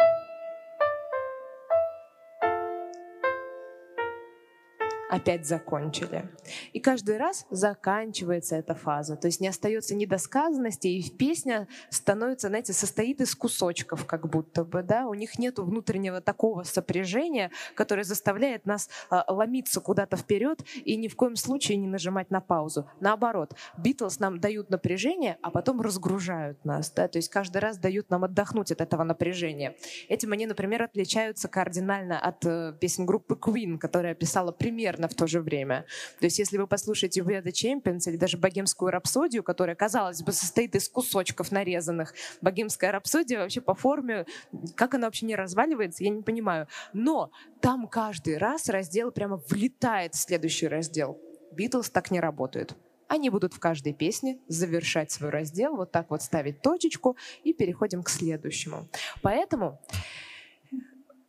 [5.09, 6.29] Опять закончили.
[6.73, 9.17] И каждый раз заканчивается эта фаза.
[9.17, 14.83] То есть не остается недосказанности, и песня становится, знаете, состоит из кусочков как будто бы.
[14.83, 15.07] Да?
[15.07, 21.09] У них нет внутреннего такого сопряжения, которое заставляет нас э, ломиться куда-то вперед и ни
[21.09, 22.89] в коем случае не нажимать на паузу.
[23.01, 26.91] Наоборот, Битлз нам дают напряжение, а потом разгружают нас.
[26.91, 27.09] Да?
[27.09, 29.77] То есть каждый раз дают нам отдохнуть от этого напряжения.
[30.09, 35.15] Этим они, например, отличаются кардинально от э, песен группы Queen, которая писала пример примерно в
[35.15, 35.85] то же время.
[36.19, 40.75] То есть если вы послушаете The Champions или даже «Богемскую рапсодию», которая, казалось бы, состоит
[40.75, 44.27] из кусочков нарезанных, «Богемская рапсодия» вообще по форме,
[44.75, 46.67] как она вообще не разваливается, я не понимаю.
[46.93, 47.31] Но
[47.61, 51.19] там каждый раз раздел прямо влетает в следующий раздел.
[51.53, 52.77] Битлз так не работают.
[53.09, 58.03] Они будут в каждой песне завершать свой раздел, вот так вот ставить точечку и переходим
[58.03, 58.87] к следующему.
[59.23, 59.81] Поэтому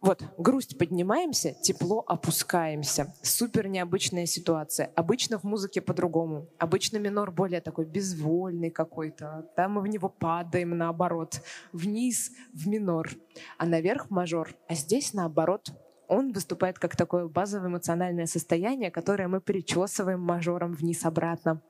[0.02, 3.14] вот, грусть поднимаемся, тепло опускаемся.
[3.22, 4.92] Супер необычная ситуация.
[4.96, 6.48] Обычно в музыке по-другому.
[6.58, 9.46] Обычно минор более такой безвольный какой-то.
[9.58, 11.42] Да, мы в него падаем наоборот.
[11.74, 13.10] Вниз в минор,
[13.58, 14.56] а наверх в мажор.
[14.70, 15.70] А здесь наоборот.
[16.08, 21.62] Он выступает как такое базовое эмоциональное состояние, которое мы причесываем мажором вниз-обратно.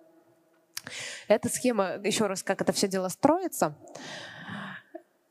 [1.28, 3.76] Эта схема, еще раз, как это все дело строится—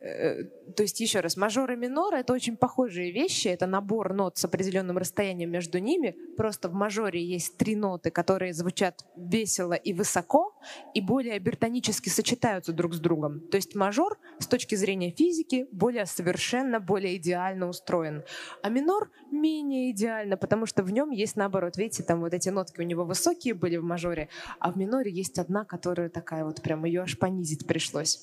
[0.00, 4.44] то есть, еще раз, мажор и минор— это очень похожие вещи, это набор нот с
[4.44, 6.16] определенным расстоянием между ними.
[6.36, 10.54] Просто в мажоре есть три ноты, которые звучат весело и высоко,
[10.94, 13.40] и более обертонически сочетаются друг с другом.
[13.50, 18.22] То есть мажор с точки зрения физики более совершенно, более идеально устроен.
[18.62, 21.76] А минор менее идеально, потому что в нем есть наоборот.
[21.76, 24.28] Видите, там вот эти нотки у него высокие были в мажоре,
[24.60, 28.16] а в миноре есть одна, которая такая вот прям, ее аж понизить пришлось.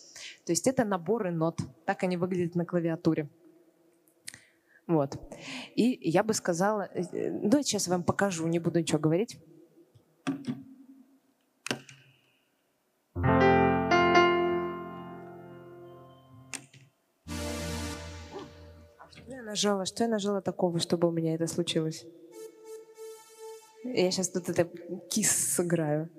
[0.45, 1.64] То есть это наборы нот.
[1.85, 3.29] Так они выглядят на клавиатуре.
[4.87, 5.17] Вот.
[5.75, 6.89] И я бы сказала...
[6.93, 9.39] Э, давайте сейчас вам покажу, не буду ничего говорить.
[19.09, 19.85] Что я нажала?
[19.85, 22.05] Что я нажала такого, чтобы у меня это случилось?
[23.83, 24.65] Я сейчас тут это
[25.09, 26.09] кис сыграю.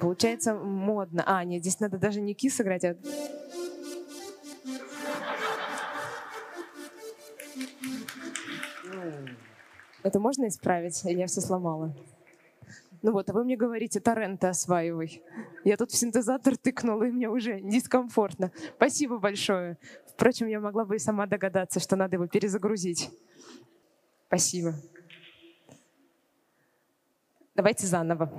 [0.00, 1.22] Получается модно.
[1.26, 2.96] А, нет, здесь надо даже не кис сыграть, а...
[10.02, 11.02] Это можно исправить?
[11.04, 11.94] Я все сломала?
[13.02, 15.22] Ну вот, а вы мне говорите, торренты осваивай.
[15.64, 18.52] Я тут в синтезатор тыкнула, и мне уже дискомфортно.
[18.76, 19.78] Спасибо большое.
[20.06, 23.10] Впрочем, я могла бы и сама догадаться, что надо его перезагрузить.
[24.26, 24.74] Спасибо.
[27.54, 28.30] Давайте заново.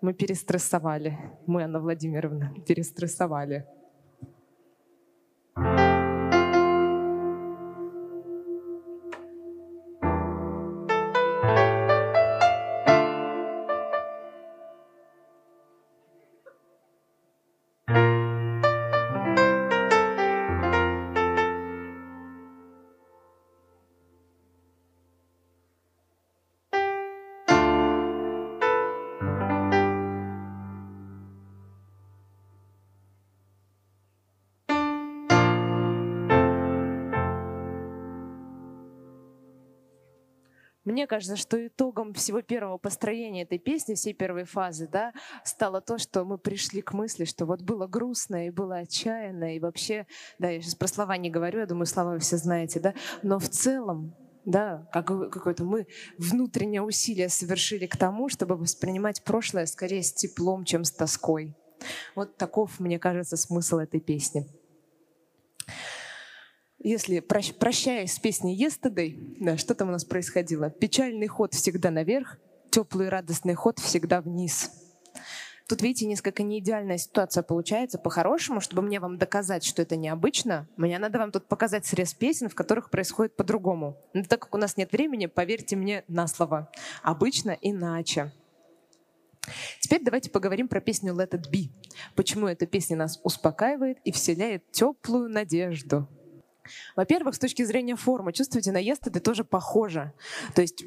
[0.00, 1.18] Мы перестрессовали.
[1.46, 3.66] Мы, Анна Владимировна, перестрессовали.
[40.98, 45.12] Мне кажется, что итогом всего первого построения этой песни, всей первой фазы, да,
[45.44, 49.60] стало то, что мы пришли к мысли, что вот было грустно и было отчаянно, и
[49.60, 50.08] вообще,
[50.40, 53.38] да, я сейчас про слова не говорю, я думаю, слова вы все знаете, да, но
[53.38, 54.12] в целом
[54.44, 55.86] да, как, какое-то мы
[56.18, 61.54] внутреннее усилие совершили к тому, чтобы воспринимать прошлое скорее с теплом, чем с тоской.
[62.16, 64.48] Вот таков, мне кажется, смысл этой песни
[66.78, 70.70] если прощаясь с песней Yesterday, да, что там у нас происходило?
[70.70, 72.38] Печальный ход всегда наверх,
[72.70, 74.70] теплый радостный ход всегда вниз.
[75.68, 77.98] Тут, видите, несколько неидеальная ситуация получается.
[77.98, 82.48] По-хорошему, чтобы мне вам доказать, что это необычно, мне надо вам тут показать срез песен,
[82.48, 83.98] в которых происходит по-другому.
[84.14, 86.70] Но так как у нас нет времени, поверьте мне на слово.
[87.02, 88.32] Обычно иначе.
[89.80, 91.68] Теперь давайте поговорим про песню Let It Be.
[92.14, 96.08] Почему эта песня нас успокаивает и вселяет теплую надежду.
[96.96, 100.12] Во-первых, с точки зрения формы, чувствуете, Yesterday тоже похоже.
[100.54, 100.84] То есть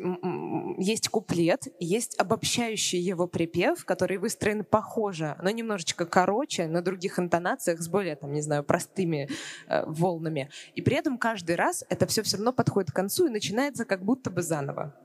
[0.77, 7.81] есть куплет, есть обобщающий его припев, который выстроен похоже, но немножечко короче, на других интонациях,
[7.81, 9.29] с более, там, не знаю, простыми
[9.67, 10.49] э, волнами.
[10.75, 14.03] И при этом каждый раз это все все равно подходит к концу и начинается как
[14.03, 14.95] будто бы заново.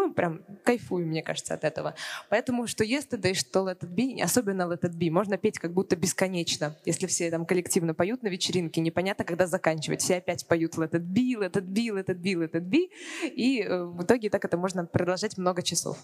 [0.00, 1.94] Мы прям кайфую, мне кажется, от этого.
[2.30, 5.94] Поэтому что Yesterday, что Let It Be, особенно Let It Be, можно петь как будто
[5.94, 6.74] бесконечно.
[6.86, 10.00] Если все там коллективно поют на вечеринке, непонятно, когда заканчивать.
[10.00, 12.88] Все опять поют Let It Be, Let It Be, Let It Be, Let It Be.
[13.24, 15.98] И э, в итоге так это можно продолжать много часов.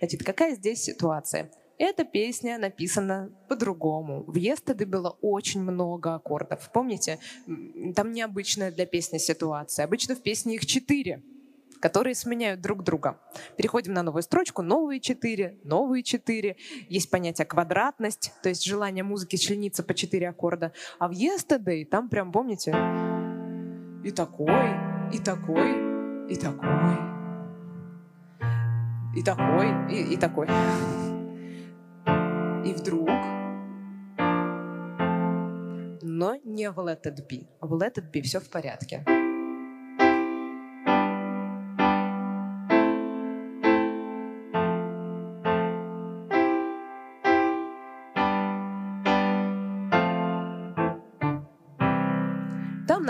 [0.00, 1.50] Значит, какая здесь ситуация?
[1.78, 4.22] Эта песня написана по-другому.
[4.26, 6.70] В Yesterday было очень много аккордов.
[6.74, 7.18] Помните?
[7.96, 9.86] Там необычная для песни ситуация.
[9.86, 11.22] Обычно в песне их четыре
[11.84, 13.18] которые сменяют друг друга.
[13.58, 16.56] Переходим на новую строчку, новые четыре, новые четыре.
[16.88, 20.72] Есть понятие квадратность, то есть желание музыки члениться по четыре аккорда.
[20.98, 22.70] А в Yesterday там прям, помните,
[24.02, 24.70] и такой,
[25.12, 25.72] и такой,
[26.30, 26.96] и такой,
[29.14, 30.48] и такой, и, и такой.
[32.64, 33.10] И вдруг
[36.00, 37.46] но не в Let It Be.
[37.60, 39.04] В Let It Be все в порядке.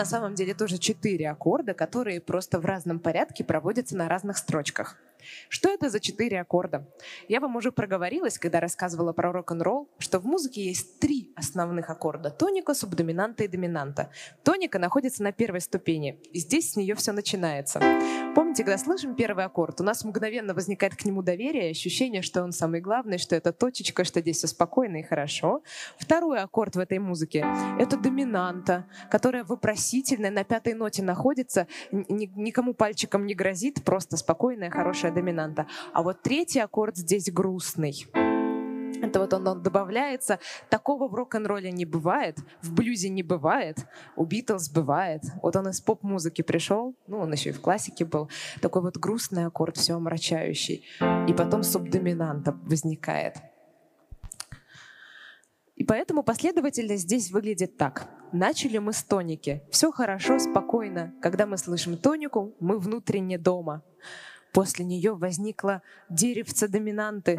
[0.05, 4.99] На самом деле тоже четыре аккорда, которые просто в разном порядке проводятся на разных строчках.
[5.49, 6.87] Что это за четыре аккорда?
[7.29, 12.31] Я вам уже проговорилась, когда рассказывала про рок-н-ролл, что в музыке есть три основных аккорда—
[12.39, 14.11] тоника, субдоминанта и доминанта.
[14.43, 17.81] Тоника находится на первой ступени, и здесь с нее все начинается.
[18.35, 22.53] Помните, когда слышим первый аккорд, у нас мгновенно возникает к нему доверие, ощущение, что он
[22.53, 25.63] самый главный, что это точечка, что здесь все спокойно и хорошо.
[25.99, 27.47] Второй аккорд в этой музыке—
[27.79, 35.13] это доминанта, которая вопросительная на пятой ноте находится, никому пальчиком не грозит, просто спокойная, хорошая
[35.15, 35.67] доминанта.
[35.93, 38.07] А вот третий аккорд здесь грустный.
[39.03, 40.39] Это вот он, он добавляется.
[40.71, 43.87] Такого в рок-н-ролле не бывает, в блюзе не бывает,
[44.17, 45.23] у Битлз бывает.
[45.43, 48.31] Вот он из поп-музыки пришел, ну, он еще и в классике был.
[48.61, 50.85] Такой вот грустный аккорд, все омрачающий.
[51.29, 53.37] И потом субдоминанта возникает.
[55.77, 58.09] И поэтому последовательность здесь выглядит так.
[58.33, 59.63] Начали мы с тоники.
[59.71, 61.13] Все хорошо, спокойно.
[61.21, 63.83] Когда мы слышим тонику, мы внутренне дома.
[64.55, 67.37] После нее возникла деревце доминанты,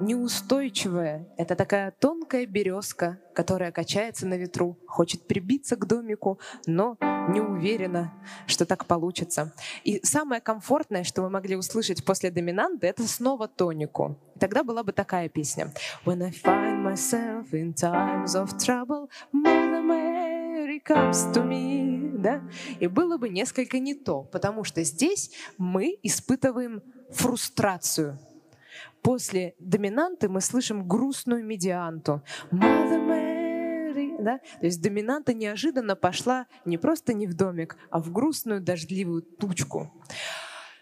[0.00, 1.28] неустойчивая.
[1.36, 6.96] Это такая тонкая березка, которая качается на ветру, хочет прибиться к домику, но
[7.28, 8.14] не уверена,
[8.46, 9.52] что так получится.
[9.84, 14.18] И самое комфортное, что мы могли услышать после доминанты, это снова тонику.
[14.34, 15.70] И тогда была бы такая песня.
[16.06, 22.42] When I find myself in times of trouble, Mother Mary comes to me да?
[22.80, 28.18] И было бы несколько не то, потому что здесь мы испытываем фрустрацию.
[29.02, 32.22] После доминанты мы слышим грустную медианту.
[32.50, 34.38] Mother Mary, да?
[34.60, 39.92] То есть доминанта неожиданно пошла не просто не в домик, а в грустную дождливую тучку.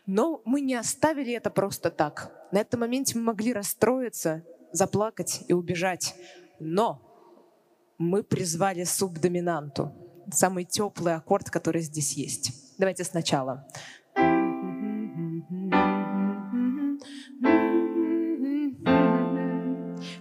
[0.07, 2.32] Но мы не оставили это просто так.
[2.53, 6.14] На этом моменте мы могли расстроиться, заплакать и убежать.
[6.61, 7.03] Но
[7.99, 9.93] мы призвали субдоминанту
[10.30, 12.78] самый теплый аккорд, который здесь есть.
[12.78, 13.66] Давайте сначала.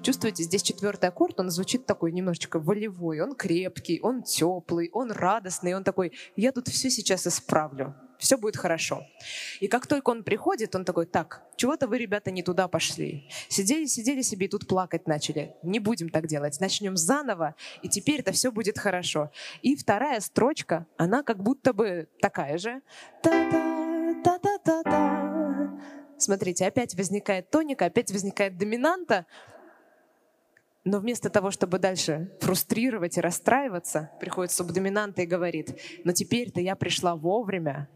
[0.01, 5.73] Чувствуете, здесь четвертый аккорд, он звучит такой немножечко волевой, он крепкий, он теплый, он радостный,
[5.73, 9.05] он такой, я тут все сейчас исправлю все будет хорошо.
[9.59, 13.29] И как только он приходит, он такой, так, чего-то вы, ребята, не туда пошли.
[13.49, 15.55] Сидели, сидели себе и тут плакать начали.
[15.63, 16.59] Не будем так делать.
[16.59, 19.31] Начнем заново, и теперь это все будет хорошо.
[19.61, 22.81] И вторая строчка, она как будто бы такая же.
[23.21, 25.79] Та-та, та-та-та-та.
[26.17, 29.25] Смотрите, опять возникает тоника, опять возникает доминанта.
[30.85, 36.75] Но вместо того, чтобы дальше фрустрировать и расстраиваться, приходит субдоминанта и говорит, но теперь-то я
[36.75, 37.89] пришла вовремя,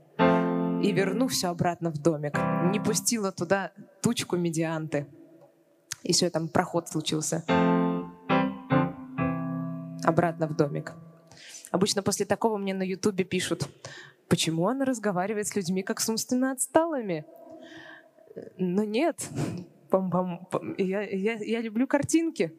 [0.83, 2.37] и верну все обратно в домик.
[2.71, 3.71] Не пустила туда
[4.01, 5.07] тучку медианты.
[6.03, 7.43] И все, там проход случился.
[10.03, 10.93] Обратно в домик.
[11.71, 13.67] Обычно после такого мне на Ютубе пишут,
[14.27, 17.25] почему она разговаривает с людьми как с умственно отсталыми?
[18.57, 19.27] Но нет,
[19.89, 22.53] пам -пам, я, я, я люблю картинки.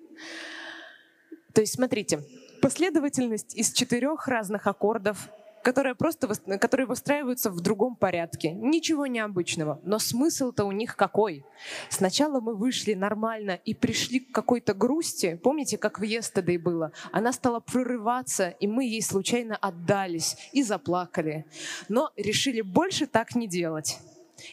[1.55, 2.21] То есть, смотрите,
[2.61, 5.31] последовательность из четырех разных аккордов
[5.63, 8.53] которые просто которые выстраиваются в другом порядке.
[8.53, 9.81] Ничего необычного.
[9.83, 11.45] Но смысл-то у них какой?
[11.89, 15.39] Сначала мы вышли нормально и пришли к какой-то грусти.
[15.43, 16.93] Помните, как в Yesterday было?
[17.13, 21.45] Она стала прорываться, и мы ей случайно отдались и заплакали.
[21.89, 23.99] Но решили больше так не делать.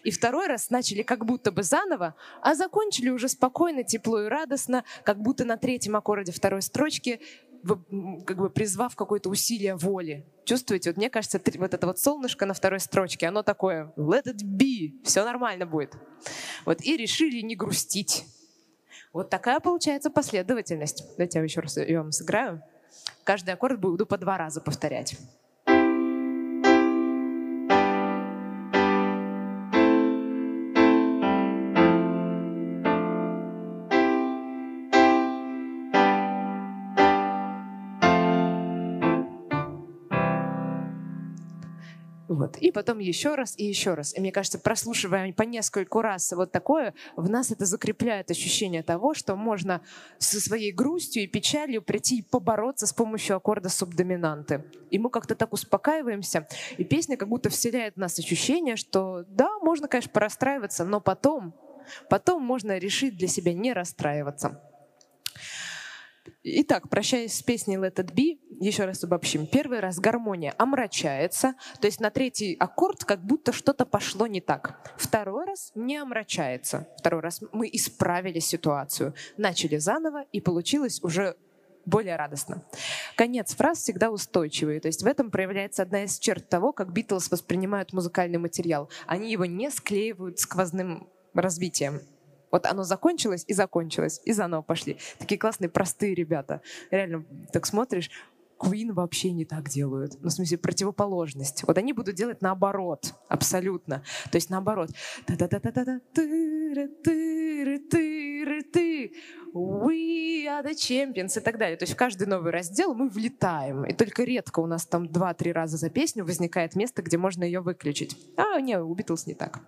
[0.03, 4.83] И второй раз начали как будто бы заново, а закончили уже спокойно, тепло и радостно,
[5.03, 7.21] как будто на третьем аккорде второй строчки
[8.25, 10.25] как бы призвав какое-то усилие воли.
[10.45, 10.89] Чувствуете?
[10.89, 15.03] Вот мне кажется, вот это вот солнышко на второй строчке, оно такое «let it be»,
[15.03, 15.95] все нормально будет.
[16.65, 18.25] Вот и решили не грустить.
[19.13, 21.03] Вот такая получается последовательность.
[21.17, 22.61] Давайте я еще раз ее вам сыграю.
[23.23, 25.17] Каждый аккорд буду по два раза повторять.
[42.27, 42.57] Вот.
[42.57, 44.15] И потом еще раз и еще раз.
[44.15, 49.13] И мне кажется, прослушивая по нескольку раз вот такое, в нас это закрепляет ощущение того,
[49.13, 49.81] что можно
[50.17, 54.65] со своей грустью и печалью прийти и побороться с помощью аккорда субдоминанты.
[54.91, 56.47] И мы как-то так успокаиваемся,
[56.77, 61.53] и песня как будто вселяет в нас ощущение, что да, можно, конечно, порастраиваться, но потом,
[62.09, 64.61] потом можно решить для себя не расстраиваться.
[66.49, 69.47] Итак, прощаясь с песней Let It Be, еще раз обобщим.
[69.47, 74.79] Первый раз гармония омрачается, то есть на третий аккорд как будто что-то пошло не так.
[74.97, 76.87] Второй раз не омрачается.
[76.99, 81.35] Второй раз мы исправили ситуацию, начали заново, и получилось уже
[81.85, 82.63] более радостно.
[83.17, 84.79] Конец фраз всегда устойчивый.
[84.79, 88.89] То есть в этом проявляется одна из черт того, как Битлз воспринимают музыкальный материал.
[89.05, 91.99] Они его не склеивают сквозным развитием.
[92.51, 94.97] Вот оно закончилось и закончилось, и заново пошли.
[95.19, 96.61] Такие классные, простые ребята.
[96.91, 98.09] Реально, так смотришь,
[98.59, 100.13] Queen вообще не так делают.
[100.21, 101.63] Ну, в смысле, противоположность.
[101.67, 104.03] Вот они будут делать наоборот, абсолютно.
[104.31, 104.89] То есть наоборот.
[109.53, 111.77] We are the champions и так далее.
[111.77, 113.85] То есть в каждый новый раздел мы влетаем.
[113.85, 117.61] И только редко у нас там два-три раза за песню возникает место, где можно ее
[117.61, 118.17] выключить.
[118.37, 119.61] А, не, у Битлз не так.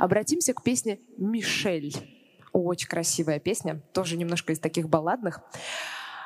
[0.00, 1.94] Обратимся к песне «Мишель».
[2.54, 5.42] Очень красивая песня, тоже немножко из таких балладных.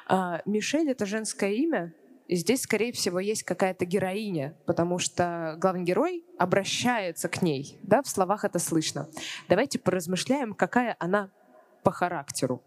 [0.07, 1.93] А, Мишель— это женское имя,
[2.29, 7.77] и здесь, скорее всего, есть какая-то героиня, потому что главный герой обращается к ней.
[7.83, 9.09] Да, в словах это слышно.
[9.49, 11.33] Давайте поразмышляем, какая она
[11.83, 12.63] по характеру.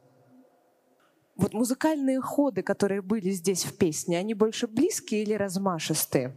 [1.37, 6.35] Вот музыкальные ходы, которые были здесь в песне, они больше близкие или размашистые?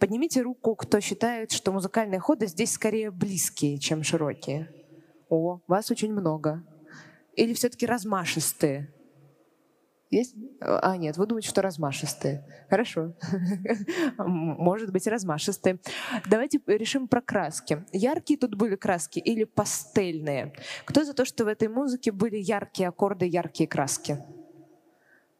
[0.00, 4.72] Поднимите руку, кто считает, что музыкальные ходы здесь скорее близкие, чем широкие.
[5.28, 6.64] О, вас очень много.
[7.36, 8.94] Или все-таки размашистые?
[10.08, 10.34] Есть?
[10.62, 12.46] А, нет, вы думаете, что размашистые.
[12.70, 13.12] Хорошо.
[14.16, 15.78] Может быть, размашистые.
[16.30, 17.84] Давайте решим про краски.
[17.92, 20.54] Яркие тут были краски или пастельные?
[20.86, 24.18] Кто за то, что в этой музыке были яркие аккорды, яркие краски?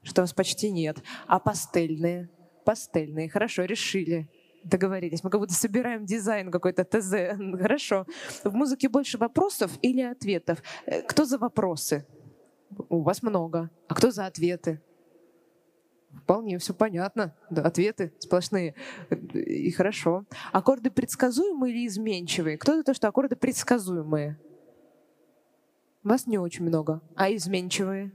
[0.03, 0.99] Что у вас почти нет.
[1.27, 2.29] А пастельные?
[2.67, 3.31] Пастельные.
[3.31, 4.29] Хорошо, решили
[4.63, 5.23] договорились.
[5.25, 7.37] Мы как будто собираем дизайн какой-то ТЗ.
[7.61, 8.07] Хорошо.
[8.45, 10.63] В музыке больше вопросов или ответов?
[10.87, 12.07] Э, кто за вопросы?
[12.89, 13.71] У вас много.
[13.89, 14.81] А кто за ответы?
[16.23, 17.37] Вполне все понятно.
[17.51, 18.75] Да, ответы сплошные.
[19.33, 20.25] И хорошо.
[20.53, 22.59] Аккорды предсказуемые или изменчивые?
[22.59, 24.39] Кто за то, что аккорды предсказуемые?
[26.03, 27.01] Вас не очень много.
[27.15, 28.13] А изменчивые?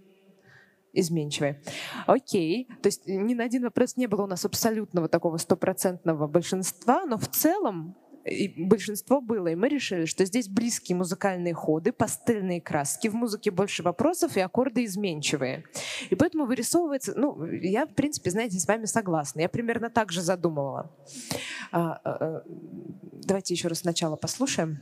[0.95, 1.61] Изменчивые.
[2.07, 7.05] Окей, то есть ни на один вопрос не было у нас абсолютного такого стопроцентного большинства,
[7.05, 12.59] но в целом и большинство было, и мы решили, что здесь близкие музыкальные ходы, пастельные
[12.59, 15.63] краски, в музыке больше вопросов и аккорды изменчивые.
[16.09, 19.41] И поэтому вырисовывается, ну, я, в принципе, знаете, с вами согласна.
[19.41, 20.91] Я примерно так же задумывала.
[21.71, 22.43] А, а, а
[23.25, 24.79] давайте еще раз сначала послушаем.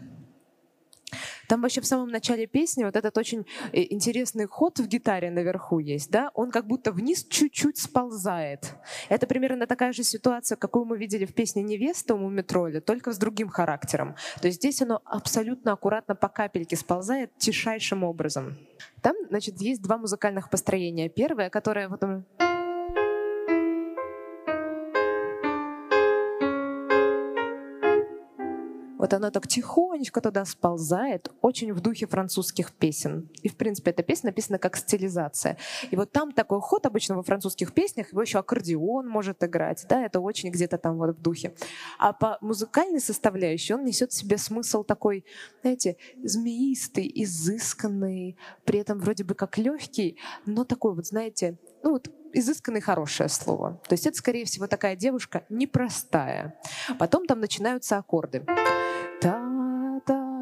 [1.48, 5.80] Там вообще в самом начале песни вот этот очень э, интересный ход в гитаре наверху
[5.80, 8.76] есть, да, он как будто вниз чуть-чуть сползает.
[9.10, 13.18] Это примерно такая же ситуация, какую мы видели в песне «Невеста» у Мумитроля, только с
[13.18, 14.16] другим характером.
[14.42, 18.58] То есть здесь оно абсолютно аккуратно по капельке сползает тишайшим образом.
[19.02, 21.10] Там, значит, есть два музыкальных построения.
[21.10, 22.04] Первое, которое вот
[29.04, 33.30] Вот оно так тихонечко туда сползает, очень в духе французских песен.
[33.42, 35.58] И, в принципе, эта песня написана как стилизация.
[35.92, 40.06] И вот там такой ход обычно во французских песнях, его еще аккордеон может играть, да,
[40.06, 41.54] это очень где-то там вот в духе.
[42.00, 45.26] А по музыкальной составляющей он несет в себе смысл такой,
[45.64, 52.10] знаете, змеистый, изысканный, при этом вроде бы как легкий, но такой вот, знаете, ну вот
[52.32, 53.82] изысканный хорошее слово.
[53.86, 56.58] То есть это, скорее всего, такая девушка непростая.
[56.98, 58.46] Потом там начинаются аккорды.
[58.46, 58.83] Та-та,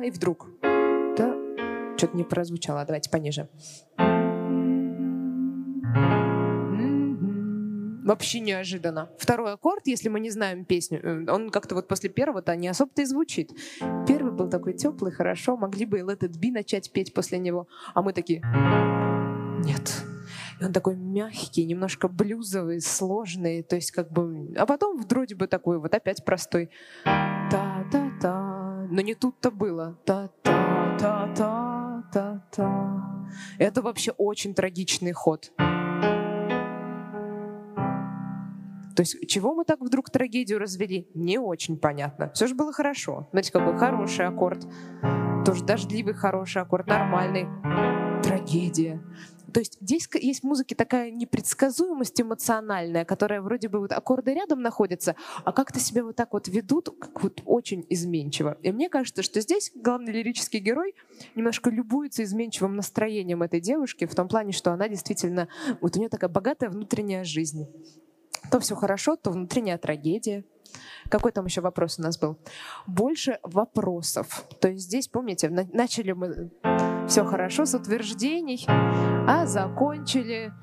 [0.04, 0.47] и вдруг.
[0.62, 1.36] Та.
[1.97, 2.84] Что-то не прозвучало.
[2.86, 3.47] Давайте пониже.
[8.04, 9.10] Вообще неожиданно.
[9.18, 13.04] Второй аккорд, если мы не знаем песню, э, он как-то вот после первого-то не особо-то
[13.04, 13.52] и звучит.
[14.08, 17.68] Первый был такой теплый, хорошо, могли бы и Let It Be начать петь после него.
[17.93, 18.41] А мы такие,
[19.64, 20.04] нет,
[20.60, 24.52] И он такой мягкий, немножко блюзовый, сложный, то есть как бы...
[24.58, 26.70] А потом вроде бы такой вот опять простой.
[28.92, 29.98] Но не тут-то было.
[30.06, 30.92] Та-та-та-та-та.
[33.58, 35.54] Это вообще очень трагичный ход.
[38.94, 42.30] То есть чего мы так вдруг трагедию развели, не очень понятно.
[42.34, 43.30] Все же было хорошо.
[43.32, 44.68] Знаете, какой хороший аккорд.
[45.46, 47.48] Тоже дождливый хороший аккорд, нормальный.
[48.22, 49.02] Трагедия.
[49.54, 54.62] То есть здесь есть в музыке такая непредсказуемость эмоциональная, которая вроде бы вот аккорды рядом
[54.62, 58.58] находятся, а как-то себя вот так вот ведут, как вот очень изменчиво.
[58.62, 60.95] И мне кажется, что здесь главный лирический герой
[61.36, 65.47] немножко любуется изменчивым настроением этой девушки в том плане, что она действительно,
[65.82, 67.68] вот у нее такая богатая внутренняя жизнь.
[68.52, 70.43] То все хорошо, то внутренняя трагедия.
[71.10, 72.38] Какой там еще вопрос у нас был?
[72.88, 74.45] Больше вопросов.
[74.60, 76.52] То есть здесь, помните, начали мы
[77.12, 80.53] все хорошо с утверждений, а закончили.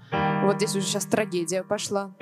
[0.44, 2.14] Вот здесь уже сейчас трагедия пошла.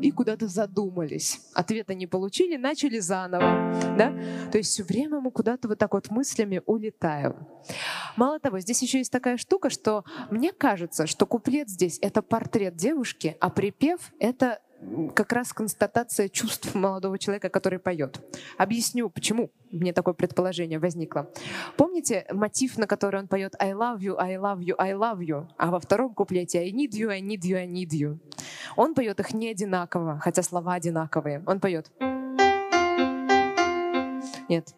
[0.00, 1.40] И куда-то задумались.
[1.52, 3.74] Ответа не получили, начали заново.
[3.98, 4.14] Да?
[4.50, 7.46] То есть все время мы куда-то вот так вот мыслями улетаем.
[8.16, 12.74] Мало того, здесь еще есть такая штука, что мне кажется, что куплет здесь— это портрет
[12.74, 14.60] девушки, а припев— это
[15.14, 18.20] как раз констатация чувств молодого человека, который поет.
[18.58, 21.30] Объясню, почему мне такое предположение возникло.
[21.76, 25.48] Помните мотив, на который он поет «I love you, I love you, I love you»,
[25.56, 28.18] а во втором куплете «I need you, I need you, I need you».
[28.76, 31.42] Он поет их не одинаково, хотя слова одинаковые.
[31.46, 31.90] Он поет.
[34.48, 34.74] Нет.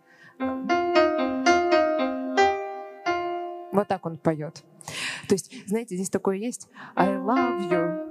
[3.72, 4.62] Вот так он поет.
[5.28, 8.07] То есть, знаете, здесь такое есть «I love you»,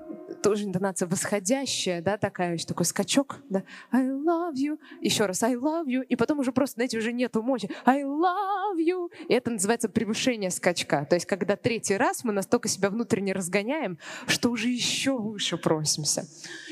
[0.47, 5.87] тоже интонация восходящая, да, такая, такой скачок, да, I love you, еще раз I love
[5.87, 9.89] you, и потом уже просто, знаете, уже нету мочи, I love you, и это называется
[9.89, 15.17] превышение скачка, то есть когда третий раз мы настолько себя внутренне разгоняем, что уже еще
[15.17, 16.25] выше просимся.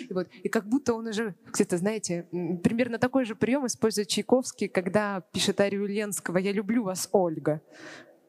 [0.10, 2.30] И, вот, и как будто он уже, кстати, знаете,
[2.64, 7.62] примерно такой же прием использует Чайковский, когда пишет Арию Ленского «Я люблю вас, Ольга».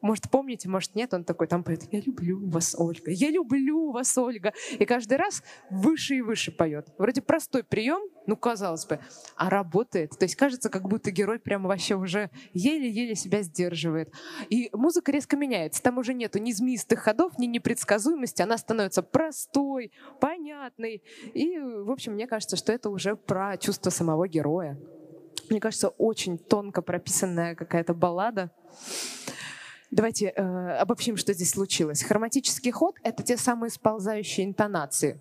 [0.01, 4.17] Может, помните, может, нет, он такой там поет, я люблю вас, Ольга, я люблю вас,
[4.17, 4.53] Ольга.
[4.77, 6.87] И каждый раз выше и выше поет.
[6.97, 8.99] Вроде простой прием, ну, казалось бы,
[9.35, 10.11] а работает.
[10.11, 14.11] То есть кажется, как будто герой прямо вообще уже еле-еле себя сдерживает.
[14.49, 15.81] И музыка резко меняется.
[15.81, 18.41] Там уже нету ни змеистых ходов, ни непредсказуемости.
[18.41, 21.01] Она становится простой, понятной.
[21.33, 24.77] И, в общем, мне кажется, что это уже про чувство самого героя.
[25.49, 28.51] Мне кажется, очень тонко прописанная какая-то баллада.
[29.89, 32.03] Давайте э, обобщим, что здесь случилось.
[32.03, 35.19] Хроматический ход— это те самые сползающие интонации.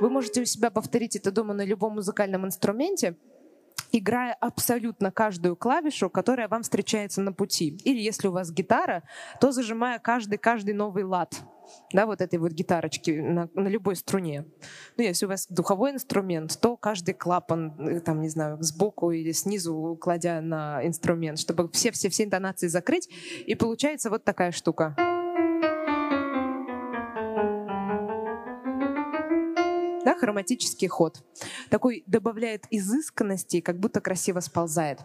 [0.00, 3.16] Вы можете у себя повторить это дома на любом музыкальном инструменте,
[3.92, 7.78] играя абсолютно каждую клавишу, которая вам встречается на пути.
[7.84, 9.04] Или если у вас гитара,
[9.40, 11.40] то зажимая каждый-каждый новый лад
[11.92, 14.46] да, вот этой вот гитарочки на, на любой струне.
[14.96, 19.32] Ну, если у вас духовой инструмент, то каждый клапан, э, там, не знаю, сбоку или
[19.32, 23.08] снизу, кладя на инструмент, чтобы все-все-все интонации закрыть,
[23.46, 24.96] и получается вот такая штука.
[30.04, 31.22] Да, хроматический ход.
[31.70, 34.98] Такой добавляет изысканности, как будто красиво сползает.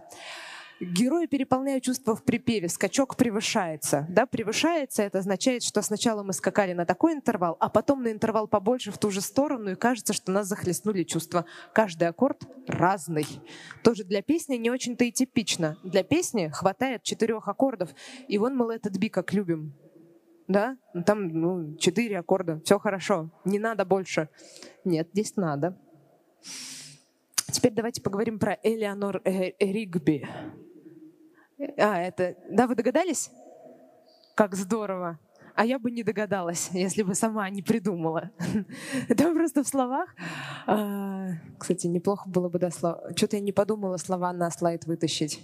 [0.79, 4.05] Герои переполняют чувства в припеве, скачок превышается.
[4.09, 8.47] Да, превышается, это означает, что сначала мы скакали на такой интервал, а потом на интервал
[8.47, 11.45] побольше в ту же сторону, и кажется, что нас захлестнули чувства.
[11.73, 13.25] Каждый аккорд разный.
[13.83, 15.77] Тоже для песни не очень-то и типично.
[15.83, 17.89] Для песни хватает четырех аккордов,
[18.27, 19.73] и вон мы этот би как любим.
[20.47, 24.29] Да, ну, там ну, четыре аккорда, все хорошо, не надо больше.
[24.85, 25.77] Нет, здесь надо.
[27.51, 30.27] Теперь давайте поговорим про Элеонор э, Ригби.
[31.77, 32.35] А, это...
[32.49, 33.31] Да, вы догадались?
[34.35, 35.19] Как здорово.
[35.55, 38.29] А я бы не догадалась, если бы сама не придумала.
[39.09, 40.15] Это просто в словах.
[40.67, 43.01] А, кстати, неплохо было бы, да, слова.
[43.15, 45.41] Что-то я не подумала слова на слайд вытащить.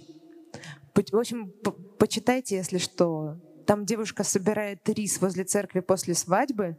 [0.94, 1.52] В общем,
[1.98, 3.38] почитайте, если что.
[3.66, 6.76] Там девушка собирает рис возле церкви после свадьбы,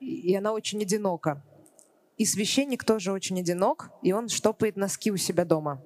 [0.00, 1.44] и она очень одинока.
[2.16, 5.82] И священник тоже очень одинок, и он штопает носки у себя дома.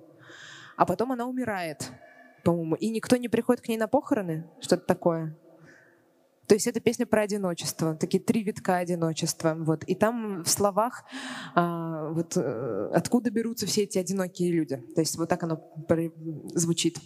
[0.76, 1.90] А потом она умирает
[2.42, 2.74] по-моему.
[2.76, 5.36] И никто не приходит к ней на похороны, что-то такое.
[6.50, 9.54] То есть это песня про одиночество, такие три витка одиночества.
[9.56, 9.84] Вот.
[9.84, 11.04] И там в словах
[11.54, 14.76] а, вот, э, откуда берутся все эти одинокие люди.
[14.96, 15.62] То есть вот так оно
[16.54, 16.98] звучит.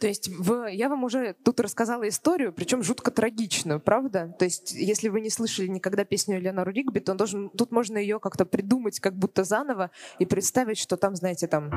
[0.00, 4.34] То есть в, я вам уже тут рассказала историю, причем жутко трагичную, правда?
[4.38, 8.20] То есть если вы не слышали никогда песню Леонару Ригби, то должен, тут можно ее
[8.20, 11.70] как-то придумать как будто заново и представить, что там, знаете, там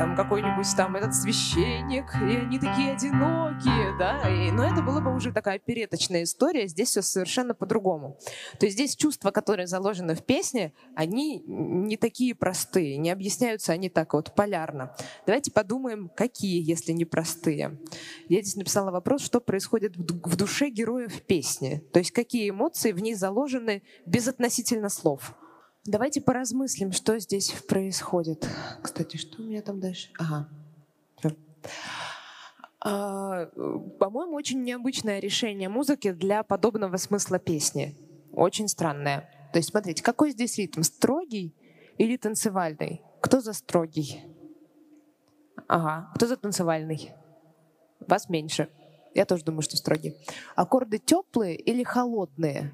[0.00, 5.14] там какой-нибудь там этот священник, и они такие одинокие, да, и, но это была бы
[5.14, 8.16] уже такая переточная история, здесь все совершенно по-другому.
[8.58, 13.90] То есть здесь чувства, которые заложены в песне, они не такие простые, не объясняются они
[13.90, 14.96] так вот полярно.
[15.26, 17.78] Давайте подумаем, какие, если не простые.
[18.30, 23.02] Я здесь написала вопрос, что происходит в душе героев песни, то есть какие эмоции в
[23.02, 25.34] ней заложены безотносительно слов.
[25.86, 28.46] Давайте поразмыслим, что здесь происходит.
[28.82, 30.10] Кстати, что у меня там дальше?
[30.18, 30.48] Ага.
[32.82, 33.46] А,
[33.98, 37.94] по-моему, очень необычное решение музыки для подобного смысла песни.
[38.32, 39.28] Очень странное.
[39.52, 40.82] То есть, смотрите, какой здесь ритм?
[40.82, 41.54] Строгий
[41.98, 43.02] или танцевальный?
[43.20, 44.22] Кто за строгий?
[45.66, 46.10] Ага.
[46.14, 47.12] Кто за танцевальный?
[48.06, 48.68] Вас меньше.
[49.14, 50.14] Я тоже думаю, что строгий.
[50.54, 52.72] Аккорды теплые или холодные?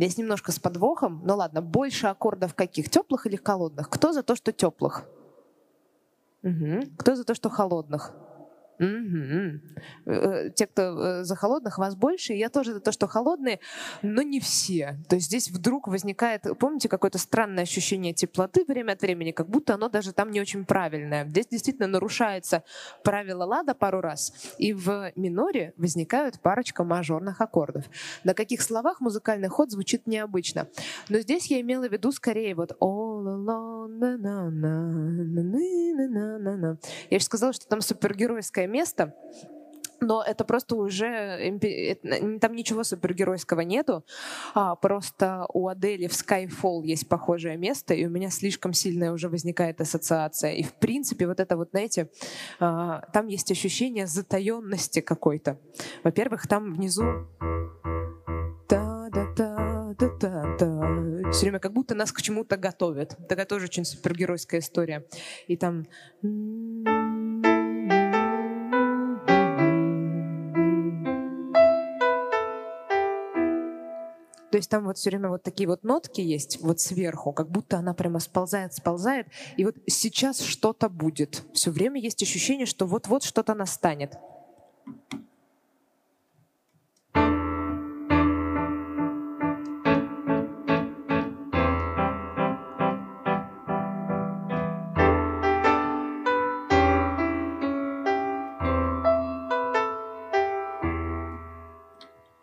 [0.00, 1.20] Здесь немножко с подвохом.
[1.26, 2.88] Ну ладно, больше аккордов каких?
[2.88, 3.90] Теплых или холодных?
[3.90, 5.04] Кто за то, что теплых?
[6.42, 6.96] Угу.
[6.96, 8.14] Кто за то, что холодных?
[8.80, 10.50] Угу.
[10.56, 12.32] Те, кто э, за холодных, вас больше.
[12.32, 13.60] Я тоже за то, что холодные,
[14.00, 14.96] но не все.
[15.08, 19.74] То есть здесь вдруг возникает, помните, какое-то странное ощущение теплоты время от времени, как будто
[19.74, 21.26] оно даже там не очень правильное.
[21.26, 22.62] Здесь действительно нарушается
[23.04, 27.84] правило лада пару раз, и в миноре возникают парочка мажорных аккордов.
[28.24, 30.68] На каких словах музыкальный ход звучит необычно.
[31.10, 32.72] Но здесь я имела в виду скорее вот
[37.10, 39.14] Я же сказала, что там супергеройская место,
[40.00, 41.58] но это просто уже
[42.40, 44.04] там ничего супергеройского нету.
[44.54, 49.28] А, просто у Адели в Skyfall есть похожее место, и у меня слишком сильная уже
[49.28, 50.52] возникает ассоциация.
[50.52, 52.10] И в принципе вот это вот, знаете,
[52.58, 55.58] а, там есть ощущение затаенности какой-то.
[56.02, 57.04] Во-первых, там внизу
[61.32, 63.16] все время как будто нас к чему-то готовят.
[63.28, 65.04] Такая тоже очень супергеройская история.
[65.46, 65.86] И там
[74.50, 77.78] То есть там вот все время вот такие вот нотки есть вот сверху, как будто
[77.78, 79.26] она прямо сползает, сползает,
[79.56, 81.44] и вот сейчас что-то будет.
[81.52, 84.14] Все время есть ощущение, что вот-вот что-то настанет.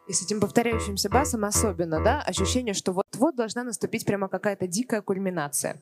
[0.08, 5.02] И с этим повторяющимся басом особенно, да, ощущение, что вот-вот должна наступить прямо какая-то дикая
[5.02, 5.82] кульминация.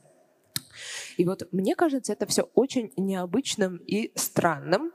[1.17, 4.91] И вот мне кажется, это все очень необычным и странным,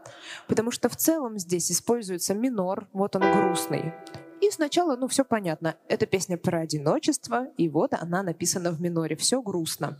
[0.48, 3.94] потому что в целом здесь используется минор, вот он грустный.
[4.40, 5.76] И сначала, ну, все понятно.
[5.86, 9.14] Это песня про одиночество, и вот она написана в миноре.
[9.14, 9.98] Все грустно.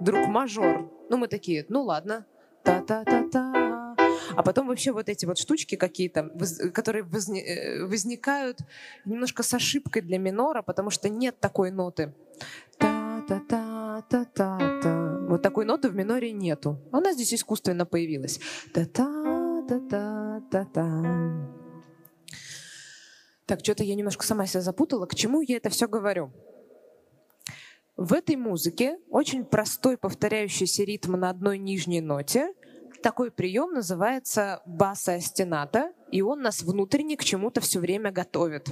[0.00, 0.90] Вдруг мажор.
[1.10, 2.24] Ну, мы такие, ну ладно,
[2.68, 3.94] та-та-та-та.
[4.36, 6.30] А потом вообще вот эти вот штучки какие-то,
[6.74, 8.58] которые э, возникают
[9.04, 12.12] немножко с ошибкой для минора, потому что нет такой ноты.
[12.78, 15.18] Та-та-та-та-та-та.
[15.28, 16.78] Вот такой ноты в миноре нету.
[16.92, 18.40] Она здесь искусственно появилась.
[18.74, 21.04] Та-та-та-та-та-та.
[23.46, 25.06] Так, что-то я немножко сама себя запутала.
[25.06, 26.30] К чему я это все говорю?
[27.98, 32.54] В этой музыке очень простой повторяющийся ритм на одной нижней ноте
[33.02, 38.68] такой прием называется баса астената, и он нас внутренне к чему-то все время готовит.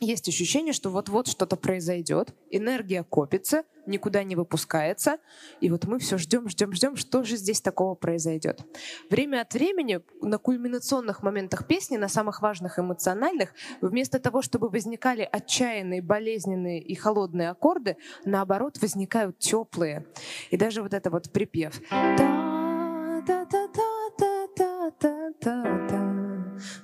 [0.00, 5.18] Есть ощущение, что вот-вот что-то произойдет, энергия копится, никуда не выпускается,
[5.60, 8.60] и вот мы все ждем, ждем, ждем, что же здесь такого произойдет.
[9.08, 15.28] Время от времени на кульминационных моментах песни, на самых важных эмоциональных, вместо того, чтобы возникали
[15.30, 20.06] отчаянные, болезненные и холодные аккорды, наоборот возникают теплые.
[20.50, 21.80] И даже вот это вот припев.
[21.90, 22.33] Да,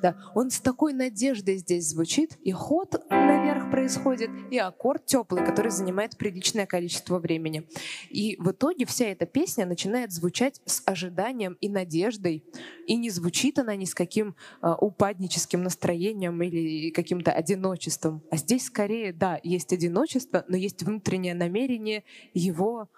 [0.02, 5.70] да, он с такой надеждой здесь звучит, и ход наверх происходит, и аккорд теплый, который
[5.70, 7.68] занимает приличное количество времени.
[8.08, 12.44] И в итоге вся эта песня начинает звучать с ожиданием и надеждой,
[12.86, 18.22] и не звучит она ни с каким э, упадническим настроением или каким-то одиночеством.
[18.30, 22.88] А здесь скорее, да, есть одиночество, но есть внутреннее намерение его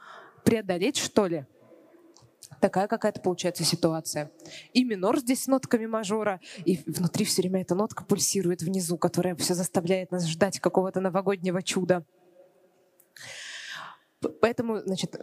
[0.45, 1.47] преодолеть, что ли,
[2.63, 4.31] такая какая-то получается ситуация.
[4.73, 9.35] И минор здесь с нотками мажора, и внутри все время эта нотка пульсирует внизу, которая
[9.35, 12.05] все заставляет нас ждать какого-то новогоднего чуда.
[14.41, 15.17] Поэтому, значит,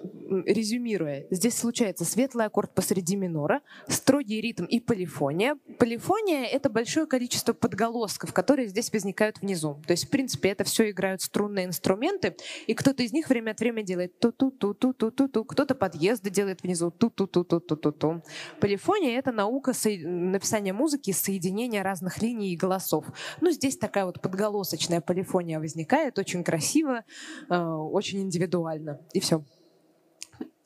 [0.45, 5.57] резюмируя, здесь случается светлый аккорд посреди минора, строгий ритм и полифония.
[5.77, 9.81] Полифония— это большое количество подголосков, которые здесь возникают внизу.
[9.87, 12.35] То есть, в принципе, это все играют струнные инструменты,
[12.67, 18.21] и кто-то из них время от времени делает ту-ту-ту-ту-ту-ту-ту, кто-то подъезды делает внизу ту-ту-ту-ту-ту-ту-ту.
[18.59, 19.73] Полифония— это наука
[20.03, 23.05] написания музыки из соединения разных линий и голосов.
[23.41, 27.03] Ну, здесь такая вот подголосочная полифония возникает, очень красиво,
[27.49, 29.43] э, очень индивидуально ладно, и все.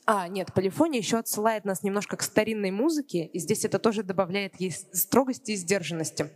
[0.06, 4.60] А, нет, полифония еще отсылает нас немножко к старинной музыке, и здесь это тоже добавляет
[4.60, 6.30] ей строгости и сдержанности.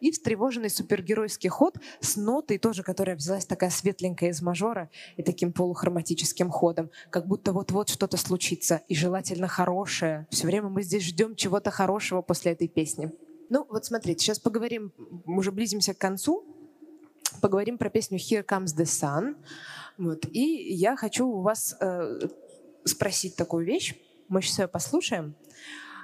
[0.00, 5.54] И встревоженный супергеройский ход с нотой тоже, которая взялась такая светленькая из мажора и таким
[5.54, 10.26] полухроматическим ходом, как будто вот-вот что-то случится, и желательно хорошее.
[10.30, 13.10] Все время мы здесь ждем чего-то хорошего после этой песни.
[13.48, 14.92] Ну, вот смотрите, сейчас поговорим,
[15.24, 16.44] уже близимся к концу,
[17.40, 19.36] поговорим про песню «Here Comes the Sun».
[19.98, 20.26] Вот.
[20.30, 22.20] И я хочу у вас э,
[22.84, 23.94] спросить такую вещь.
[24.28, 25.34] Мы сейчас ее послушаем.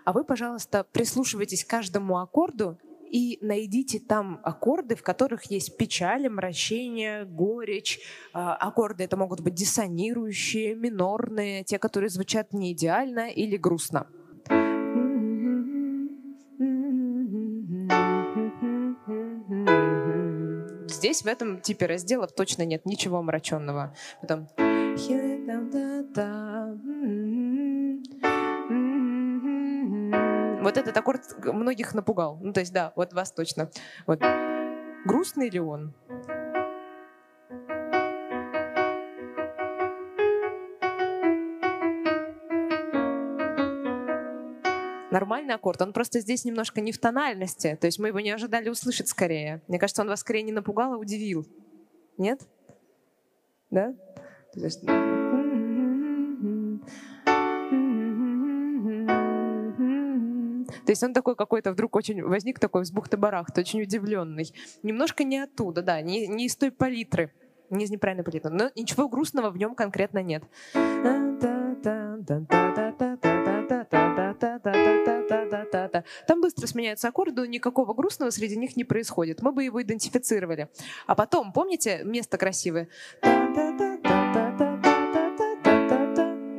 [0.05, 2.79] А вы, пожалуйста, прислушивайтесь к каждому аккорду
[3.11, 7.99] и найдите там аккорды, в которых есть печаль, омрачение, горечь.
[8.33, 14.07] А, аккорды это могут быть диссонирующие, минорные, те, которые звучат не идеально или грустно.
[21.01, 23.95] Здесь в этом типе разделов точно нет ничего омраченного.
[24.21, 24.49] Потом
[30.63, 32.39] вот этот аккорд многих напугал.
[32.43, 33.71] Ну, то есть, да, вот вас точно.
[34.07, 34.21] Вот.
[35.07, 35.95] Грустный ли он?
[45.11, 45.83] Нормальный аккорд.
[45.83, 47.77] Он просто здесь немножко не в тональности.
[47.81, 49.63] То есть мы его не ожидали услышать скорее.
[49.69, 51.47] Мне кажется, он вас скорее не напугал, а удивил.
[52.19, 52.41] Нет?
[53.71, 53.95] Да?
[54.53, 54.85] То есть...
[60.87, 64.53] То есть он такой какой-то вдруг очень возник такой с бухты-барахты, очень удивленный.
[64.83, 67.33] Немножко не оттуда, да, не, не из той палитры,
[67.69, 70.43] не из неправильной палитры, но ничего грустного в нем конкретно нет
[76.01, 76.27] это.
[76.27, 79.43] Там быстро сменяются аккорды, никакого грустного среди них не происходит.
[79.43, 80.69] Мы бы его идентифицировали.
[81.07, 82.89] А потом, помните, место красивое?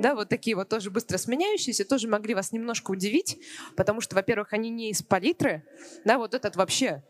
[0.02, 3.38] да, вот такие вот тоже быстро сменяющиеся, тоже могли вас немножко удивить,
[3.76, 5.64] потому что, во-первых, они не из палитры,
[6.06, 7.04] да, вот этот вообще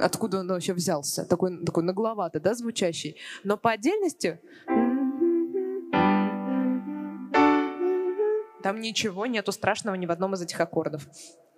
[0.00, 4.40] откуда он вообще взялся, такой, такой нагловато, да, звучащий, но по отдельности
[8.62, 11.06] Там ничего нету страшного ни в одном из этих аккордов.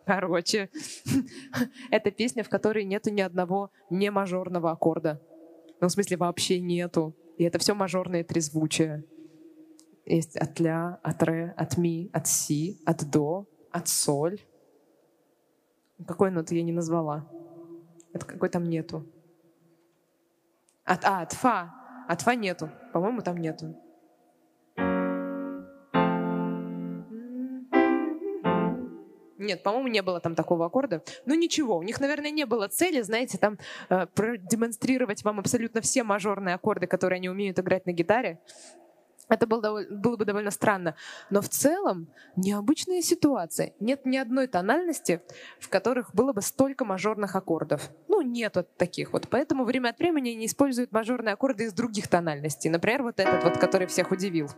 [0.06, 0.70] Короче,
[1.90, 5.20] это песня, в которой нету ни одного не мажорного аккорда.
[5.80, 7.14] Ну, в смысле, вообще нету.
[7.38, 9.04] И это все мажорные трезвучие.
[10.04, 14.40] Есть от ля, от ре, от ми, от си, от до, от соль.
[16.06, 17.30] Какой ноты я не назвала?
[18.12, 19.06] Это какой там нету?
[20.84, 21.72] От, а, от фа.
[22.08, 22.70] От фа нету.
[22.92, 23.76] По-моему, там нету.
[29.50, 31.02] Нет, по-моему, не было там такого аккорда.
[31.26, 36.04] Ну ничего, у них, наверное, не было цели, знаете, там э, продемонстрировать вам абсолютно все
[36.04, 38.38] мажорные аккорды, которые они умеют играть на гитаре.
[39.30, 40.96] Это было, было бы довольно странно.
[41.30, 43.72] Но в целом необычная ситуация.
[43.78, 45.22] Нет ни одной тональности,
[45.60, 47.90] в которых было бы столько мажорных аккордов.
[48.08, 49.28] Ну, нет вот таких вот.
[49.30, 52.70] Поэтому время от времени они используют мажорные аккорды из других тональностей.
[52.70, 54.50] Например, вот этот вот, который всех удивил.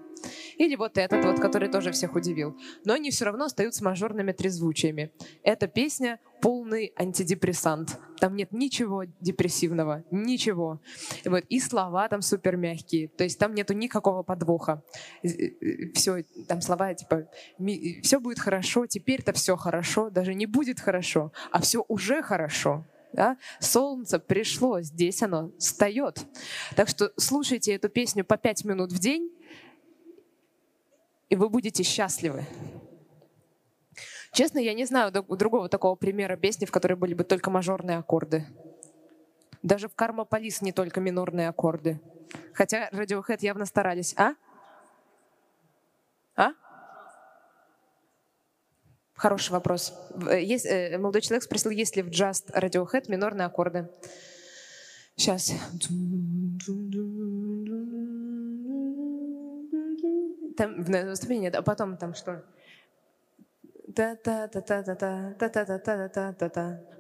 [0.57, 2.57] Или вот этот вот, который тоже всех удивил.
[2.85, 5.13] Но они все равно остаются мажорными трезвучиями.
[5.43, 7.99] Эта песня полный антидепрессант.
[8.19, 10.81] Там нет ничего депрессивного, ничего.
[11.25, 14.83] Вот, и слова там супер мягкие, то есть там нету никакого подвоха.
[15.95, 17.29] Все, там слова типа
[18.03, 22.85] «все будет хорошо», «теперь-то все хорошо», даже не будет хорошо, а все уже хорошо.
[23.13, 23.37] Да?
[23.61, 26.27] Солнце пришло, здесь оно встает.
[26.75, 29.31] Так что слушайте эту песню по пять минут в день,
[31.29, 32.45] и вы будете счастливы.
[34.33, 38.47] Честно, я не знаю другого такого примера песни, в которой были бы только мажорные аккорды.
[39.63, 42.01] Даже в Карма Полис не только минорные аккорды.
[42.55, 44.15] Хотя Radiohead явно старались.
[44.17, 44.35] А?
[46.35, 46.53] А?
[49.15, 49.95] Хороший вопрос.
[50.31, 53.91] Есть, э, молодой человек спросил, есть ли в Just Radiohead минорные аккорды.
[55.15, 55.53] Сейчас.
[60.57, 62.43] Там в наступлении, а потом там что?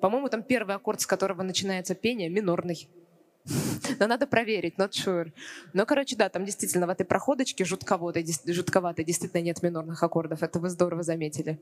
[0.00, 2.88] По-моему, там первый аккорд, с которого начинается пение, минорный.
[3.98, 5.32] Но надо проверить, not sure.
[5.72, 10.60] Но, короче, да, там действительно в этой проходочке жутковато, жутковато, действительно нет минорных аккордов, это
[10.60, 11.60] вы здорово заметили.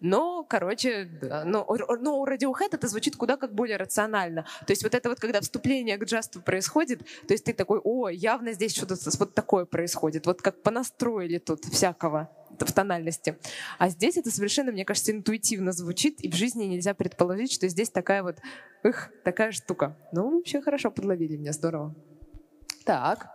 [0.00, 1.08] Но, короче,
[1.44, 1.66] но,
[2.00, 4.46] но у Radiohead это звучит куда как более рационально.
[4.66, 8.08] То есть вот это вот, когда вступление к джасту происходит, то есть ты такой, о,
[8.08, 13.38] явно здесь что-то вот такое происходит, вот как понастроили тут всякого в тональности.
[13.78, 17.90] А здесь это совершенно, мне кажется, интуитивно звучит, и в жизни нельзя предположить, что здесь
[17.90, 18.38] такая вот,
[18.82, 19.96] эх, такая штука.
[20.12, 21.94] Ну, вообще хорошо подловили меня, здорово.
[22.84, 23.28] Так.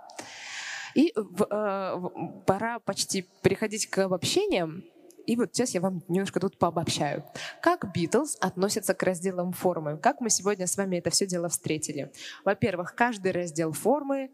[0.95, 1.99] И э,
[2.45, 4.83] пора почти переходить к обобщениям.
[5.25, 7.23] И вот сейчас я вам немножко тут пообобщаю.
[7.61, 9.97] Как Битлз относятся к разделам формы?
[9.97, 12.11] Как мы сегодня с вами это все дело встретили?
[12.43, 14.31] Во-первых, каждый раздел формы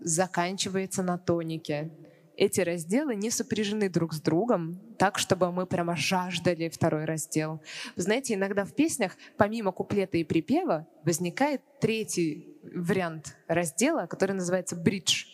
[0.00, 1.90] заканчивается на тонике
[2.38, 7.60] эти разделы не сопряжены друг с другом, так, чтобы мы прямо жаждали второй раздел.
[7.96, 14.76] Вы знаете, иногда в песнях, помимо куплета и припева, возникает третий вариант раздела, который называется
[14.76, 15.24] бридж,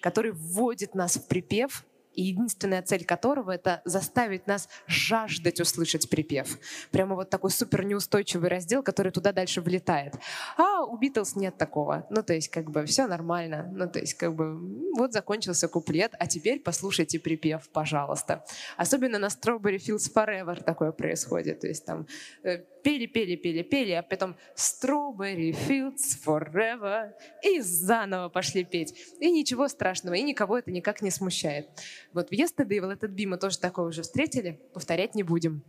[0.00, 1.84] который вводит нас в припев
[2.14, 6.58] и единственная цель которого— это заставить нас жаждать услышать припев.
[6.90, 10.14] Прямо вот такой супер неустойчивый раздел, который туда дальше влетает.
[10.56, 12.06] А у Битлз нет такого.
[12.10, 13.68] Ну, то есть, как бы, все нормально.
[13.72, 14.58] Ну, то есть, как бы,
[14.96, 18.44] вот закончился куплет, а теперь послушайте припев, пожалуйста.
[18.76, 21.60] Особенно на Strawberry Fields Forever такое происходит.
[21.60, 22.06] То есть, там
[22.44, 27.12] э, пели, пели, пели, пели, а потом Strawberry Fields Forever
[27.42, 28.94] и заново пошли петь.
[29.20, 31.68] И ничего страшного, и никого это никак не смущает.
[32.12, 35.62] Вот в Yesterday в этот би мы тоже такое уже встретили, повторять не будем.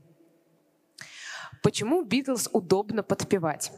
[1.61, 3.71] Почему Битлз удобно подпевать?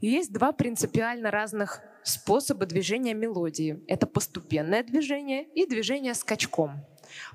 [0.00, 3.84] Есть два принципиально разных способа движения мелодии.
[3.86, 6.86] Это постепенное движение и движение скачком.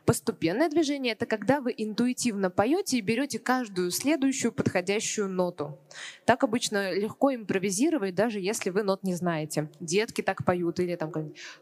[0.06, 5.80] Постепенное движение— это когда вы интуитивно поете и берете каждую следующую подходящую ноту.
[6.26, 9.70] Так обычно легко импровизировать, даже если вы нот не знаете.
[9.80, 11.12] Детки так поют, или там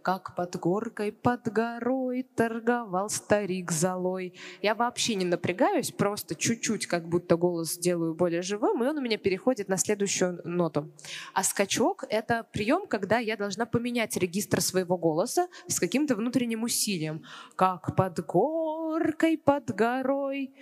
[0.01, 4.33] «Как под горкой, под горой торговал старик золой».
[4.61, 9.01] Я вообще не напрягаюсь, просто чуть-чуть как будто голос делаю более живым, и он у
[9.01, 10.91] меня переходит на следующую ноту.
[11.33, 17.23] А скачок— это прием, когда я должна поменять регистр своего голоса с каким-то внутренним усилием.
[17.55, 20.53] Как под горкой, под горой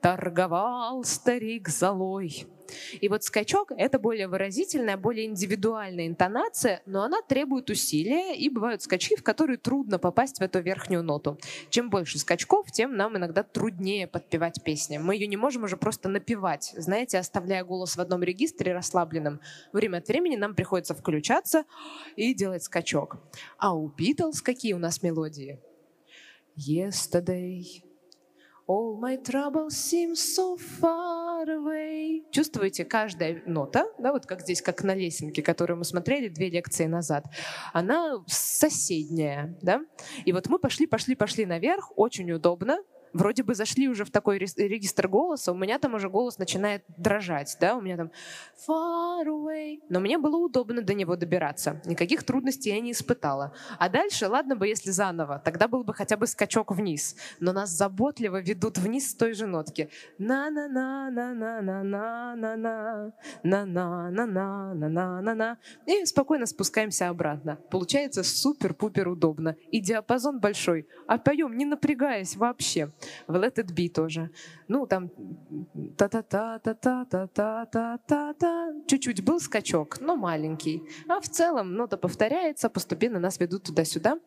[0.00, 2.46] торговал старик золой.
[3.00, 8.82] И вот скачок— это более выразительная, более индивидуальная интонация, но она требует усилия, и бывают
[8.82, 11.38] скачки, в которые трудно попасть в эту верхнюю ноту.
[11.68, 14.98] Чем больше скачков, тем нам иногда труднее подпевать песни.
[14.98, 19.40] Мы ее не можем уже просто напевать, знаете, оставляя голос в одном регистре расслабленным.
[19.72, 21.64] Время от времени нам приходится включаться
[22.16, 23.18] и делать скачок.
[23.58, 25.60] А у Битлз какие у нас мелодии?
[26.56, 27.82] Yesterday,
[28.68, 32.22] all my troubles seem so far away.
[32.30, 36.86] Чувствуете, каждая нота, да, вот как здесь, как на лесенке, которую мы смотрели две лекции
[36.86, 37.24] назад,
[37.72, 39.80] она соседняя, да.
[40.24, 42.78] И вот мы пошли, пошли, пошли наверх, очень удобно,
[43.14, 47.56] вроде бы зашли уже в такой регистр голоса, у меня там уже голос начинает дрожать,
[47.60, 48.10] да, у меня там
[48.68, 53.54] far away, но мне было удобно до него добираться, никаких трудностей я не испытала.
[53.78, 57.70] А дальше, ладно бы, если заново, тогда был бы хотя бы скачок вниз, но нас
[57.70, 59.88] заботливо ведут вниз с той же нотки.
[60.18, 65.20] на на на на на на на на на на на на на на на
[65.22, 67.58] на на и спокойно спускаемся обратно.
[67.70, 69.56] Получается супер-пупер удобно.
[69.70, 72.92] И диапазон большой, а поем не напрягаясь вообще
[73.26, 74.30] в It Be тоже.
[74.68, 75.10] Ну, там
[75.96, 78.72] та-та-та-та-та-та-та-та-та.
[78.86, 80.82] Чуть-чуть был скачок, но маленький.
[81.08, 84.18] А в целом нота повторяется, постепенно нас ведут туда-сюда.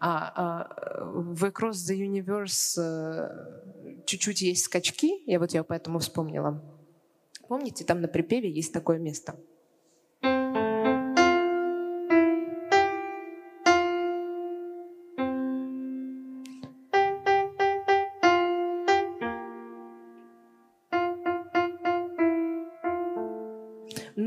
[0.00, 0.68] А, а
[1.04, 2.78] в Across the Universe
[4.06, 6.62] чуть-чуть есть скачки, я вот я поэтому вспомнила.
[7.48, 9.34] Помните, там на припеве есть такое место—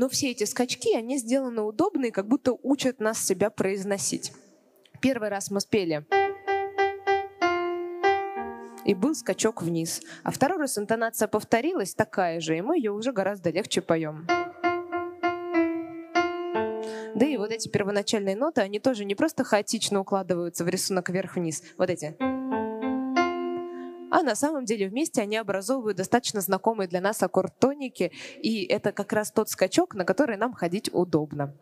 [0.08, 4.32] все эти скачки, они сделаны удобные, как будто учат нас себя произносить.
[5.00, 6.06] Первый раз мы спели
[8.88, 10.00] и был скачок вниз.
[10.24, 14.26] А второй раз интонация повторилась такая же, и мы ее уже гораздо легче поем.
[17.14, 21.62] Да и вот эти первоначальные ноты, они тоже не просто хаотично укладываются в рисунок вверх-вниз.
[21.76, 22.16] Вот эти.
[24.28, 29.14] На самом деле вместе они образовывают достаточно знакомый для нас аккорд тоники, и это как
[29.14, 31.54] раз тот скачок, на который нам ходить удобно.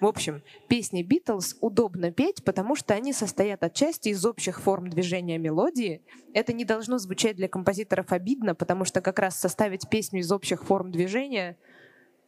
[0.00, 5.36] В общем, песни Битлз удобно петь, потому что они состоят отчасти из общих форм движения
[5.36, 6.00] мелодии.
[6.32, 10.64] Это не должно звучать для композиторов обидно, потому что как раз составить песню из общих
[10.64, 11.58] форм движения,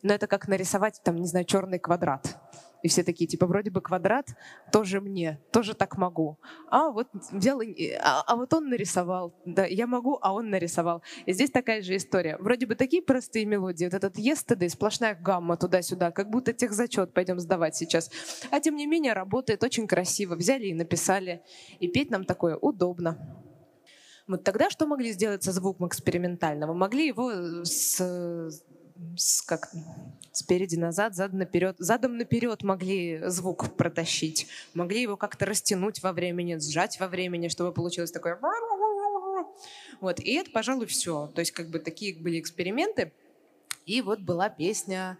[0.03, 2.37] ну это как нарисовать, там, не знаю, черный квадрат
[2.87, 4.29] И все такие, типа, вроде бы квадрат
[4.71, 6.39] тоже мне, тоже так могу.
[6.71, 9.35] А вот взял, а, а вот он нарисовал.
[9.45, 11.03] Да, я могу, а он нарисовал.
[11.27, 12.37] И здесь такая же история.
[12.39, 13.87] Вроде бы такие простые мелодии.
[13.87, 18.09] Вот этот yesterday, сплошная гамма туда-сюда, как будто техзачет пойдем сдавать сейчас.
[18.53, 20.37] А тем не менее работает очень красиво.
[20.37, 21.43] Взяли и написали.
[21.81, 23.19] И петь нам такое удобно.
[24.29, 26.73] Вот тогда что могли сделать со звуком экспериментального?
[26.73, 28.01] Могли его с,
[29.17, 29.71] с как
[30.33, 36.57] спереди назад, задом наперед, задом наперед могли звук протащить, могли его как-то растянуть во времени,
[36.57, 38.39] сжать во времени, чтобы получилось такое.
[40.01, 41.29] Вот и это, пожалуй, все.
[41.29, 43.13] То есть как бы такие были эксперименты.
[43.87, 45.19] И вот была песня.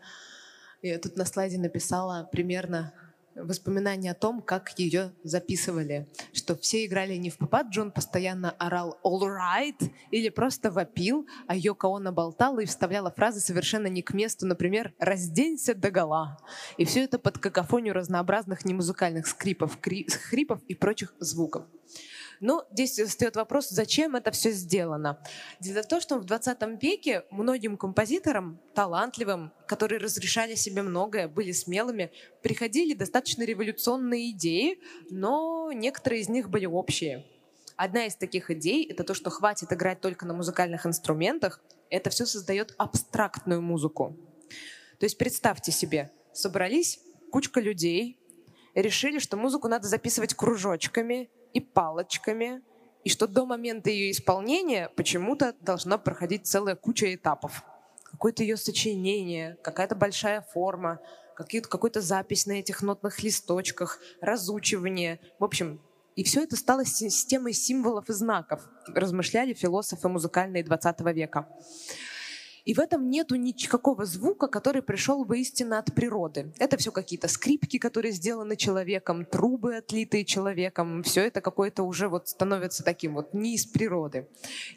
[0.83, 2.93] Я тут на слайде написала примерно
[3.37, 6.09] воспоминания о том, как ее записывали.
[6.33, 11.57] Что все играли не в попад, Джон постоянно орал «all right» или просто вопил, а
[11.57, 16.39] Йоко Оно болтала и вставляла фразы совершенно не к месту, например «разденься догола».
[16.77, 21.65] И все это под какофонию разнообразных немузыкальных скрипов, хрипов и прочих звуков.
[22.41, 25.19] Но здесь встает вопрос, зачем это все сделано.
[25.61, 31.53] Дело в том, что в 20 веке многим композиторам, талантливым, которые разрешали себе многое, были
[31.53, 34.81] смелыми, приходили достаточно революционные идеи,
[35.11, 37.25] но некоторые из них были общие.
[37.77, 41.61] Одна из таких идей— это то, что хватит играть только на музыкальных инструментах.
[41.91, 44.17] Это все создает абстрактную музыку.
[44.99, 47.01] То есть представьте себе, собрались
[47.31, 48.19] кучка людей,
[48.75, 52.61] решили, что музыку надо записывать кружочками, и палочками,
[53.03, 57.63] и что до момента ее исполнения почему-то должна проходить целая куча этапов.
[58.05, 61.01] Какое-то ее сочинение, какая-то большая форма,
[61.35, 65.19] какой-то запись на этих нотных листочках, разучивание.
[65.39, 65.81] В общем,
[66.15, 71.49] и все это стало системой символов и знаков, размышляли философы музыкальные 20 века.
[72.67, 76.53] И в этом нету никакого звука, который пришел бы истинно от природы.
[76.59, 81.05] Это все какие-то скрипки, которые сделаны человеком, трубы, отлитые человеком.
[81.05, 84.29] Все это какое-то уже вот становится таким вот не из природы.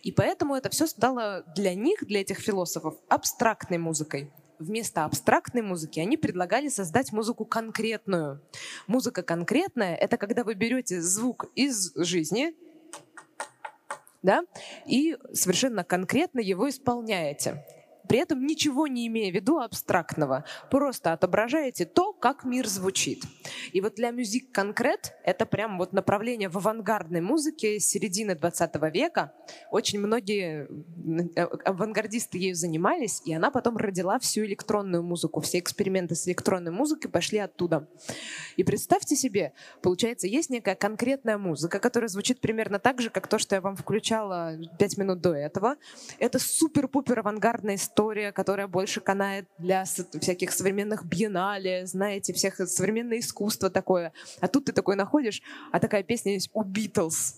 [0.04, 6.02] И поэтому это все стало для них, для этих философов, абстрактной музыкой вместо абстрактной музыки
[6.02, 8.42] они предлагали создать музыку конкретную.
[8.88, 12.54] Музыка конкретная— это когда вы берете звук из жизни,
[14.22, 14.44] да,
[14.86, 17.64] и совершенно конкретно его исполняете
[18.10, 20.44] при этом ничего не имея в виду абстрактного.
[20.72, 23.24] Просто отображаете то, как мир звучит.
[23.72, 29.32] И вот для мюзик конкрет это прям вот направление в авангардной музыке середины 20 века.
[29.70, 30.68] Очень многие
[31.36, 35.40] э, авангардисты ею занимались, и она потом родила всю электронную музыку.
[35.40, 37.88] Все эксперименты с электронной музыкой пошли оттуда.
[38.58, 39.54] И представьте себе,
[39.84, 43.76] получается, есть некая конкретная музыка, которая звучит примерно так же, как то, что я вам
[43.76, 45.76] включала пять минут до этого.
[46.18, 53.20] Это супер-пупер авангардная история история, которая больше канает для всяких современных биеннале, знаете, всех современное
[53.20, 54.14] искусство такое.
[54.40, 55.42] А тут ты такой находишь,
[55.74, 57.36] а такая песня есть у Битлз.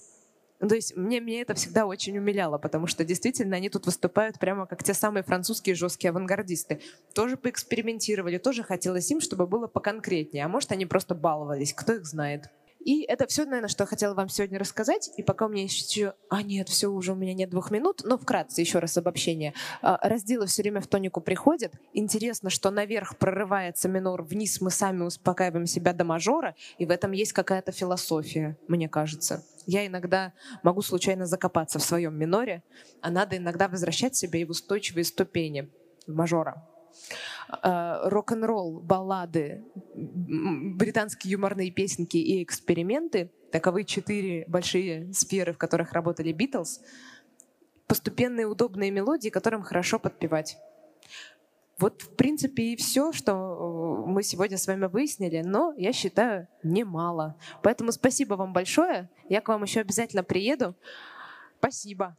[0.59, 4.37] Ну, то есть мне, мне это всегда очень умиляло, потому что действительно они тут выступают
[4.37, 6.79] прямо как те самые французские жесткие авангардисты.
[7.15, 10.45] Тоже поэкспериментировали, тоже хотелось им, чтобы было поконкретнее.
[10.45, 12.51] А может, они просто баловались, кто их знает.
[12.85, 15.11] И это все, наверное, что я хотела вам сегодня рассказать.
[15.17, 16.13] И пока у меня еще...
[16.29, 18.01] А, нет, все, уже у меня нет двух минут.
[18.03, 19.53] Но вкратце еще раз обобщение.
[19.81, 21.73] А, разделы все время в тонику приходят.
[21.93, 26.55] Интересно, что наверх прорывается минор, вниз мы сами успокаиваем себя до мажора.
[26.77, 29.43] И в этом есть какая-то философия, мне кажется.
[29.67, 30.33] Я иногда
[30.63, 32.63] могу случайно закопаться в своем миноре,
[33.01, 35.69] а надо иногда возвращать себя и в устойчивые ступени
[36.07, 36.67] мажора.
[37.63, 39.63] Э, рок-н-ролл, баллады,
[39.93, 46.81] британские юморные песенки и эксперименты, таковы четыре большие сферы, в которых работали Битлз,
[47.87, 50.57] постепенные удобные мелодии, которым хорошо подпевать.
[51.77, 56.47] Вот, в принципе, и все, что э, мы сегодня с вами выяснили, но, я считаю,
[56.63, 57.35] немало.
[57.63, 59.09] Поэтому спасибо вам большое.
[59.27, 60.75] Я к вам еще обязательно приеду.
[61.57, 62.15] Спасибо.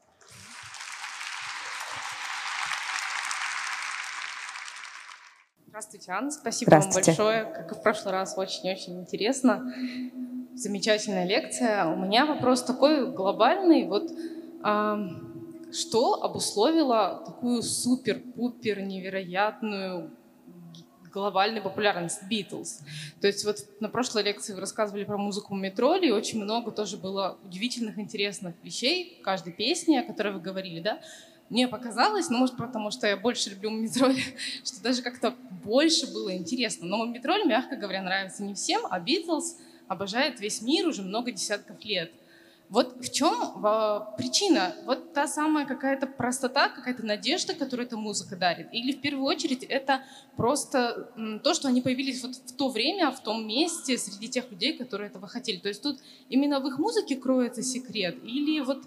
[5.72, 6.30] Здравствуйте, Анна.
[6.30, 7.12] Спасибо Здравствуйте.
[7.12, 7.44] вам большое.
[7.44, 9.72] Как и в прошлый раз, очень-очень интересно.
[10.54, 11.86] Замечательная лекция.
[11.86, 13.88] У меня вопрос такой глобальный.
[13.88, 14.12] Вот
[14.62, 14.98] а,
[15.72, 20.10] что обусловило такую супер-пупер невероятную
[21.10, 22.80] глобальную популярность Битлз.
[23.22, 26.98] То есть вот на прошлой лекции вы рассказывали про музыку Метроли, и очень много тоже
[26.98, 31.00] было удивительных, интересных вещей в каждой песне, о которой вы говорили, да?
[31.52, 34.16] Мне показалось, ну, может, потому что я больше люблю Мумитроль,
[34.64, 36.86] что даже как-то больше было интересно.
[36.86, 41.84] Но Мумитроль, мягко говоря, нравится не всем, а Битлз обожает весь мир уже много десятков
[41.84, 42.10] лет.
[42.70, 44.74] Вот в чем э, причина?
[44.86, 48.72] Вот та самая какая-то простота, какая-то надежда, которую эта музыка дарит?
[48.72, 50.02] Или в первую очередь это
[50.38, 51.12] просто
[51.44, 55.10] то, что они появились вот в то время, в том месте, среди тех людей, которые
[55.10, 55.58] этого хотели?
[55.58, 56.00] То есть тут
[56.30, 58.16] именно в их музыке кроется секрет?
[58.24, 58.86] Или вот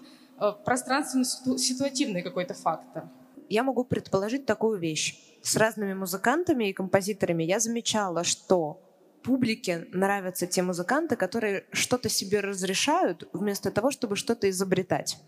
[0.64, 3.04] пространственно-ситуативный какой-то фактор?
[3.48, 5.18] Я могу предположить такую вещь.
[5.42, 8.80] С разными музыкантами и композиторами я замечала, что
[9.22, 15.18] публике нравятся те музыканты, которые что-то себе разрешают вместо того, чтобы что-то изобретать.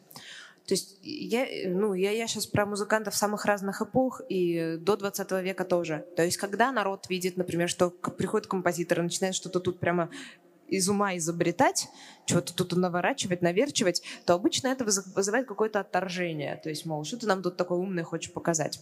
[0.66, 5.32] То есть я, ну, я, я сейчас про музыкантов самых разных эпох и до 20
[5.43, 6.05] века тоже.
[6.14, 10.10] То есть когда народ видит, например, что приходит композитор и начинает что-то тут прямо
[10.68, 11.88] из ума изобретать,
[12.26, 16.60] что-то тут наворачивать, наверчивать, то обычно это вызывает какое-то отторжение.
[16.62, 18.80] То есть, мол, что ты нам тут такое умное хочешь показать?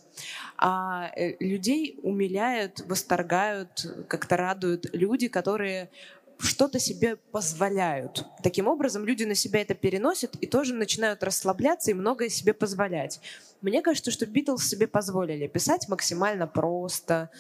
[0.59, 5.91] А э, людей умиляют, восторгают, как-то радуют люди, которые
[6.39, 8.27] что-то себе позволяют.
[8.43, 13.21] Таким образом, люди на себя это переносят и тоже начинают расслабляться и многое себе позволять.
[13.63, 17.31] Мне кажется, что Битлз себе позволили писать максимально просто,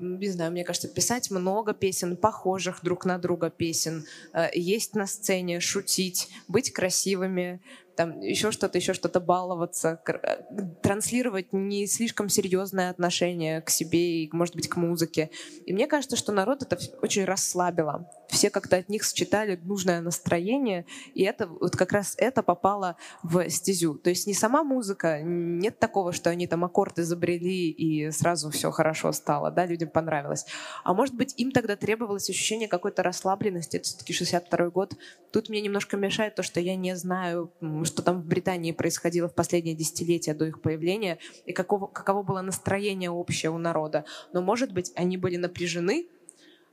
[0.00, 5.06] не знаю, мне кажется, писать много песен, похожих друг на друга песен, э, есть на
[5.06, 7.60] сцене, шутить, быть красивыми,
[8.00, 10.42] там еще что-то, еще что-то баловаться, э,
[10.80, 15.28] транслировать не слишком серьезное отношение к себе и, может быть, к музыке.
[15.66, 18.10] И мне кажется, что народ это очень расслабило.
[18.30, 23.50] Все как-то от них считали нужное настроение, и это вот как раз это попало в
[23.50, 23.96] стезю.
[23.96, 28.70] То есть не сама музыка, нет такого, что они там аккорд изобрели и сразу все
[28.70, 30.46] хорошо стало, да, людям понравилось.
[30.84, 33.76] А может быть, им тогда требовалось ощущение какой-то расслабленности.
[33.76, 34.96] Это все-таки 62 год.
[35.32, 37.52] Тут мне немножко мешает то, что я не знаю,
[37.90, 42.40] что там в Британии происходило в последние десятилетия до их появления, и каково, каково было
[42.40, 44.04] настроение общее у народа.
[44.32, 46.08] Но, может быть, они были напряжены,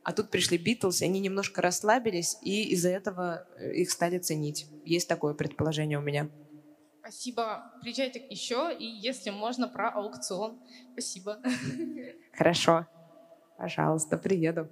[0.03, 4.67] а тут пришли Битлз, и они немножко расслабились, и из-за этого э, их стали ценить.
[4.85, 6.29] Есть такое предположение у меня.
[7.01, 7.73] Спасибо.
[7.81, 10.59] Приезжайте еще, и если можно, про аукцион.
[10.93, 11.39] Спасибо.
[12.33, 12.85] Хорошо.
[13.57, 14.69] Пожалуйста, приеду.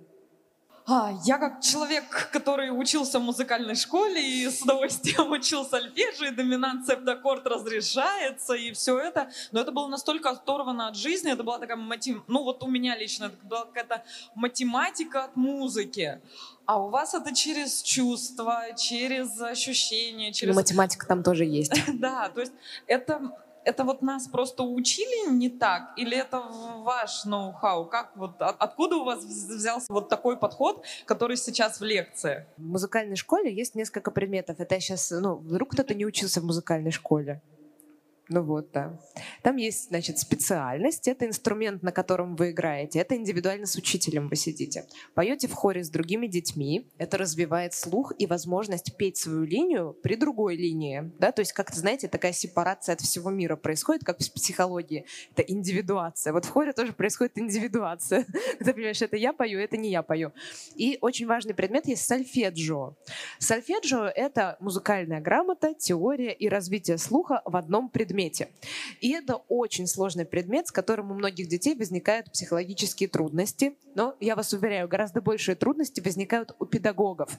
[0.87, 6.31] А, я как человек, который учился в музыкальной школе и с удовольствием учил сольфеджио, и
[6.31, 9.31] доминант септаккорд разрешается, и все это.
[9.51, 12.23] Но это было настолько оторвано от жизни, это была такая матем...
[12.27, 14.03] Ну вот у меня лично это была какая-то
[14.35, 16.21] математика от музыки.
[16.67, 20.55] А у вас это через чувства, через ощущения, через...
[20.55, 21.73] Математика там тоже есть.
[21.95, 22.53] Да, то есть
[22.85, 23.31] это
[23.65, 27.85] это вот нас просто учили не так, или это ваш ноу-хау?
[27.85, 32.45] Как вот откуда у вас взялся вот такой подход, который сейчас в лекции?
[32.57, 34.59] В музыкальной школе есть несколько предметов.
[34.59, 37.41] Это я сейчас, ну, вдруг кто-то не учился в музыкальной школе.
[38.27, 38.99] Ну вот, да.
[39.43, 41.07] Там есть, значит, специальность.
[41.07, 42.99] Это инструмент, на котором вы играете.
[42.99, 44.85] Это индивидуально с учителем вы сидите.
[45.13, 46.87] Поете в хоре с другими детьми.
[46.97, 51.11] Это развивает слух и возможность петь свою линию при другой линии.
[51.19, 51.31] Да?
[51.31, 55.05] То есть, как-то, знаете, такая сепарация от всего мира происходит, как в психологии.
[55.35, 56.33] Это индивидуация.
[56.33, 58.25] Вот в хоре тоже происходит индивидуация.
[58.59, 60.31] Ты понимаешь, это я пою, это не я пою.
[60.75, 62.95] И очень важный предмет есть сольфеджио.
[63.37, 68.49] Сольфеджио— это музыкальная грамота, теория и развитие слуха в одном предмете предмете.
[69.01, 73.75] И это очень сложный предмет, с которым у многих детей возникают психологические трудности.
[73.93, 77.37] Но, я вас уверяю, гораздо большие трудности возникают у педагогов.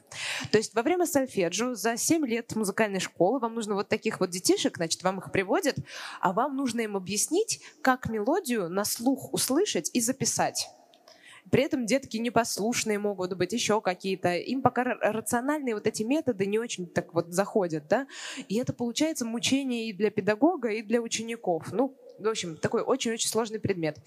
[0.51, 4.31] То есть во время сольфеджио за 7 лет музыкальной школы вам нужно вот таких вот
[4.31, 5.77] детишек, значит, вам их приводят,
[6.21, 10.69] а вам нужно им объяснить, как мелодию на слух услышать и записать.
[11.51, 14.35] При этом детки непослушные могут быть, еще какие-то.
[14.37, 18.07] Им пока рациональные вот эти методы не очень так вот заходят, да.
[18.49, 21.73] И это получается мучение и для педагога, и для учеников.
[21.73, 23.99] Ну, в общем, такой очень-очень сложный предмет.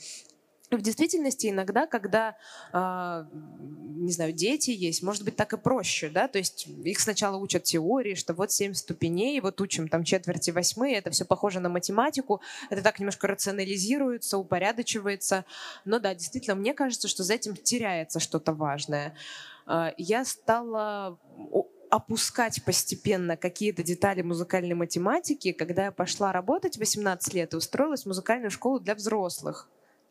[0.71, 2.35] В действительности иногда, когда,
[2.73, 3.25] э,
[3.95, 7.63] не знаю, дети есть, может быть, так и проще, да, то есть их сначала учат
[7.63, 12.41] теории, что вот семь ступеней, вот учим там четверти, восьмые, это все похоже на математику,
[12.69, 15.43] это так немножко рационализируется, упорядочивается,
[15.85, 19.15] но да, действительно, мне кажется, что за этим теряется что-то важное.
[19.65, 21.17] Э, я стала
[21.89, 28.03] опускать постепенно какие-то детали музыкальной математики, когда я пошла работать в 18 лет и устроилась
[28.03, 29.67] в музыкальную школу для взрослых.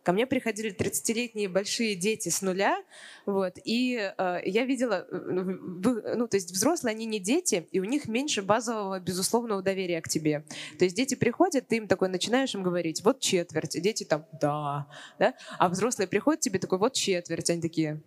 [0.09, 2.83] Ко мне приходили 30-летние большие дети с нуля,
[3.27, 8.09] вот, и э, я видела, ну, то есть взрослые, они не дети, и у них
[8.09, 10.47] меньше базового безусловного доверия к тебе.
[10.79, 14.87] То есть дети приходят, ты им такой начинаешь им говорить, вот четверть, дети там, да,
[15.19, 18.01] да, а взрослые приходят тебе такой, вот четверть, они такие,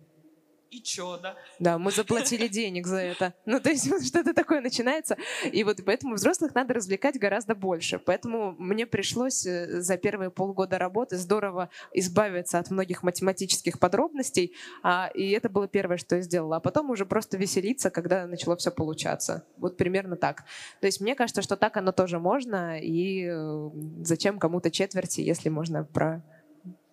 [0.72, 1.36] и чё, да?
[1.58, 3.34] Да, мы заплатили денег за это.
[3.44, 5.16] Ну, то есть что-то такое начинается.
[5.52, 7.98] И вот поэтому взрослых надо развлекать гораздо больше.
[7.98, 14.54] Поэтому мне пришлось э, за первые полгода работы здорово избавиться от многих математических подробностей.
[14.82, 16.56] А, и это было первое, что я сделала.
[16.56, 19.44] А потом уже просто веселиться, когда начало все получаться.
[19.58, 20.44] Вот примерно так.
[20.80, 22.80] То есть мне кажется, что так оно тоже можно.
[22.80, 23.70] И э,
[24.02, 26.22] зачем кому-то четверти, если можно про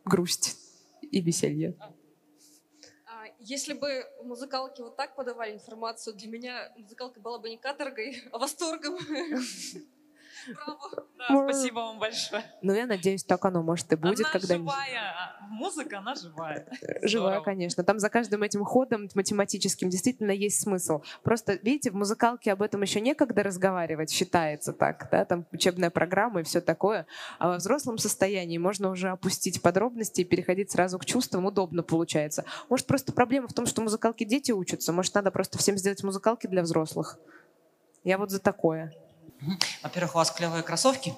[0.03, 0.57] грусть
[1.01, 1.75] и веселье.
[3.39, 8.37] Если бы музыкалки вот так подавали информацию, для меня музыкалка была бы не каторгой, а
[8.37, 8.97] восторгом.
[10.53, 11.07] Браво.
[11.17, 12.43] Да, спасибо вам большое.
[12.61, 14.71] Ну, я надеюсь, так оно, может, и будет когда-нибудь.
[14.71, 15.13] живая.
[15.41, 16.65] а Музыка, она живая.
[17.01, 17.43] Живая, Здорово.
[17.43, 17.83] конечно.
[17.83, 21.01] Там за каждым этим ходом математическим действительно есть смысл.
[21.23, 26.41] Просто, видите, в музыкалке об этом еще некогда разговаривать, считается так, да, там учебная программа
[26.41, 27.05] и все такое.
[27.37, 32.45] А во взрослом состоянии можно уже опустить подробности и переходить сразу к чувствам, удобно получается.
[32.69, 36.47] Может, просто проблема в том, что музыкалки дети учатся, может, надо просто всем сделать музыкалки
[36.47, 37.17] для взрослых.
[38.03, 38.93] Я вот за такое.
[39.83, 41.13] Во-первых, у вас клевые кроссовки.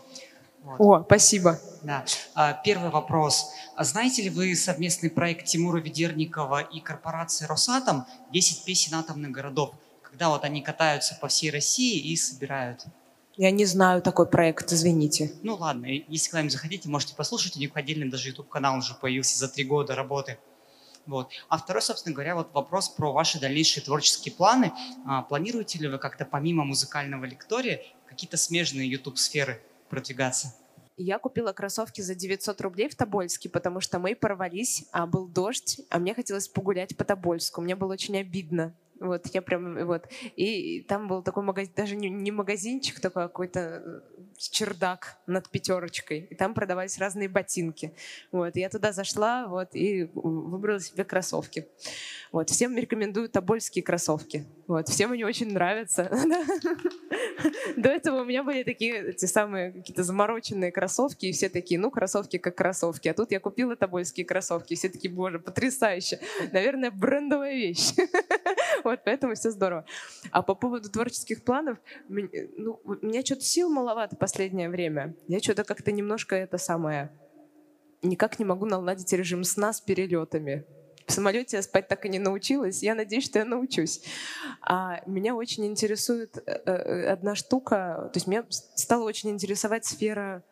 [0.64, 0.76] Вот.
[0.80, 1.60] О, спасибо.
[1.82, 2.06] Да.
[2.36, 3.52] А, Первый вопрос.
[3.76, 9.74] А Знаете ли вы совместный проект Тимура Ведерникова и корпорации «Росатом» «10 песен атомных городов»,
[10.04, 12.86] когда вот они катаются по всей России и собирают?
[13.38, 15.32] Я не знаю такой проект, извините.
[15.42, 17.56] Ну ладно, если когда-нибудь захотите, можете послушать.
[17.56, 20.38] У них отдельный даже YouTube-канал уже появился за три года работы.
[21.06, 21.32] Вот.
[21.50, 24.72] А второй, собственно говоря, вот вопрос про ваши дальнейшие творческие планы.
[25.06, 30.56] А, Планируете ли вы как-то помимо музыкального лектория какие-то смежные YouTube-сферы продвигаться?
[30.98, 35.82] Я купила кроссовки за 900 рублей в Тобольске, потому что мы порвались, а был дождь,
[35.90, 37.62] а мне хотелось погулять по Тобольску.
[37.62, 38.76] Мне было очень обидно.
[39.02, 40.08] Вот, я прям, вот.
[40.36, 44.02] И, там был такой магазин, даже не, не магазинчик, такой а какой-то э,
[44.38, 46.28] чердак над пятерочкой.
[46.30, 47.96] И там продавались разные ботинки.
[48.32, 51.68] Вот, я туда зашла, вот, и выбрала себе кроссовки.
[52.32, 54.46] Вот, всем рекомендую тобольские кроссовки.
[54.68, 56.04] Вот, всем они очень нравятся.
[57.76, 61.90] До этого у меня были такие, эти самые какие-то замороченные кроссовки, и все такие, ну,
[61.90, 63.08] кроссовки как кроссовки.
[63.08, 66.20] А тут я купила тобольские кроссовки, и все такие, боже, потрясающе.
[66.52, 67.94] Наверное, брендовая вещь.
[68.84, 69.86] Вот, поэтому все здорово.
[70.32, 71.78] А по поводу творческих планов,
[72.08, 75.16] ну, у меня что-то сил маловато последнее время.
[75.28, 77.12] Я что-то как-то немножко это самое...
[78.04, 80.66] Никак не могу наладить режим сна с перелетами.
[81.06, 82.82] В самолете я спать так и не научилась.
[82.82, 84.02] Я надеюсь, что я научусь.
[84.62, 88.10] А меня очень интересует э, э, одна штука.
[88.12, 90.44] То есть меня стала очень интересовать сфера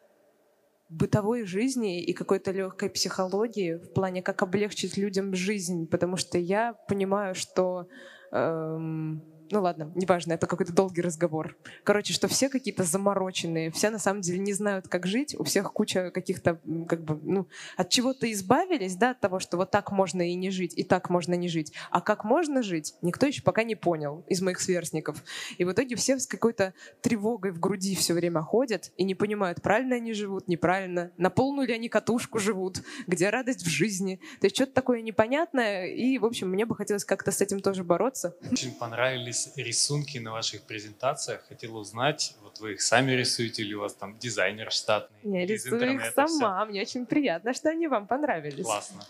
[0.90, 6.74] бытовой жизни и какой-то легкой психологии в плане, как облегчить людям жизнь, потому что я
[6.88, 7.88] понимаю, что
[8.32, 11.58] эм, ну ладно, неважно, это какой-то долгий разговор.
[11.84, 15.74] Короче, что все какие-то замороченные, все на самом деле не знают, как жить, у всех
[15.74, 17.48] куча каких-то, как бы, ну,
[17.78, 21.10] от чего-то избавились, да, от того, что вот так можно и не жить, и так
[21.10, 21.74] можно не жить.
[21.92, 25.24] А как можно жить, никто еще пока не понял из моих сверстников.
[25.58, 29.62] И в итоге все с какой-то тревогой в груди все время ходят и не понимают,
[29.62, 34.20] правильно они живут, неправильно, на они катушку живут, где радость в жизни.
[34.40, 37.84] То есть что-то такое непонятное, и, в общем, мне бы хотелось как-то с этим тоже
[37.84, 38.36] бороться.
[38.52, 41.46] Очень понравились рисунки на ваших презентациях.
[41.48, 45.18] Хотела узнать, вот вы их сами рисуете или у вас там дизайнер штатный?
[45.24, 48.66] Я рисую их сама, мне очень приятно, что они вам понравились.
[48.66, 49.06] Классно.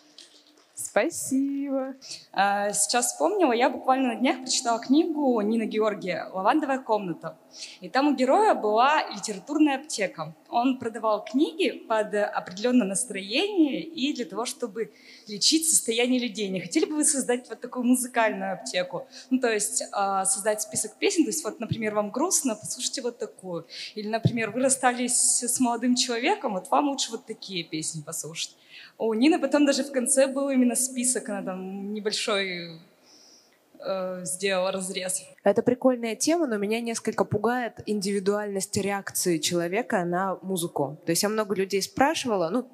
[0.82, 1.96] Спасибо.
[2.32, 7.38] А, Сейчас вспомнила, я буквально на днях прочитала книгу Нины Георгия «Лавандовая комната».
[7.82, 10.34] И там у героя была литературная аптека.
[10.50, 14.92] Он продавал книги под определенное настроение и для того, чтобы
[15.28, 16.50] лечить состояние людей.
[16.50, 19.08] Не хотели бы вы создать вот такую музыкальную аптеку?
[19.30, 23.18] Ну, то есть а, создать список песен, то есть вот, например, вам грустно, послушайте вот
[23.18, 23.68] такую.
[23.96, 28.56] Или, например, вы расстались с молодым человеком, вот вам лучше вот такие песни послушать.
[28.98, 32.80] У Нины потом даже в конце был именно список, она там небольшой
[33.80, 35.24] э, сделала разрез.
[35.44, 40.98] Это прикольная тема, но меня несколько пугает индивидуальность реакции человека на музыку.
[41.06, 42.68] То есть я много людей спрашивала, ну,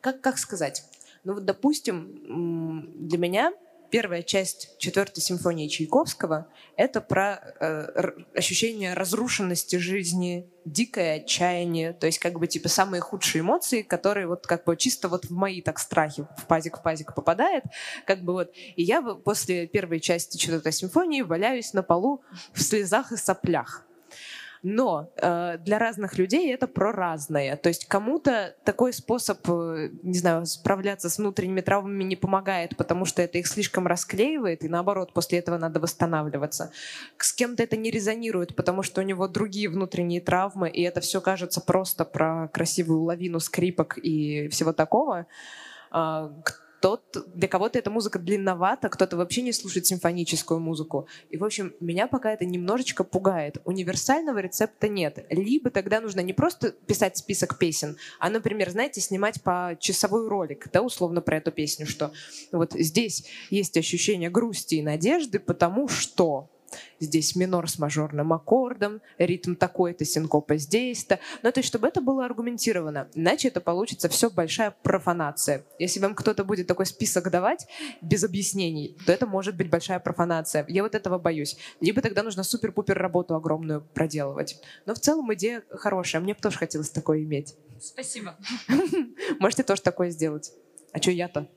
[0.00, 0.84] как, как сказать?
[1.24, 3.52] Ну вот, допустим, для меня
[3.90, 12.18] первая часть четвертой симфонии Чайковского— это про э, ощущение разрушенности жизни, дикое отчаяние, то есть
[12.18, 15.78] как бы типа самые худшие эмоции, которые вот как бы чисто вот в мои так
[15.78, 17.64] страхи в пазик в пазик попадает,
[18.06, 18.52] как бы вот.
[18.76, 23.86] И я после первой части четвертой симфонии валяюсь на полу в слезах и соплях.
[24.66, 27.54] Но э, для разных людей это про разное.
[27.56, 33.04] То есть кому-то такой способ, э, не знаю, справляться с внутренними травмами не помогает, потому
[33.04, 36.72] что это их слишком расклеивает, и наоборот, после этого надо восстанавливаться.
[37.18, 41.20] С кем-то это не резонирует, потому что у него другие внутренние травмы, и это все
[41.20, 45.26] кажется просто про красивую лавину скрипок и всего такого.
[45.90, 46.32] А,
[46.84, 51.08] кто-то, для кого-то эта музыка длинновата, кто-то вообще не слушает симфоническую музыку.
[51.30, 53.56] И, в общем, меня пока это немножечко пугает.
[53.64, 55.24] Универсального рецепта нет.
[55.30, 60.68] Либо тогда нужно не просто писать список песен, а, например, знаете, снимать по часовой ролик,
[60.74, 62.12] да, условно про эту песню, что
[62.52, 66.50] вот здесь есть ощущение грусти и надежды, потому что
[67.00, 71.20] здесь минор с мажорным аккордом, ритм такой-то, синкопа здесь-то.
[71.42, 73.08] Ну, то есть, чтобы это было аргументировано.
[73.14, 75.64] Иначе это получится все большая профанация.
[75.78, 77.66] Если вам кто-то будет такой список давать
[78.00, 80.64] без объяснений, то это может быть большая профанация.
[80.68, 81.56] Я вот этого боюсь.
[81.80, 84.60] Либо тогда нужно супер-пупер работу огромную проделывать.
[84.86, 86.22] Но в целом идея хорошая.
[86.22, 87.54] Мне бы тоже хотелось такое иметь.
[87.80, 88.36] Спасибо.
[89.40, 90.52] Можете тоже такое сделать.
[90.92, 91.48] А что я-то?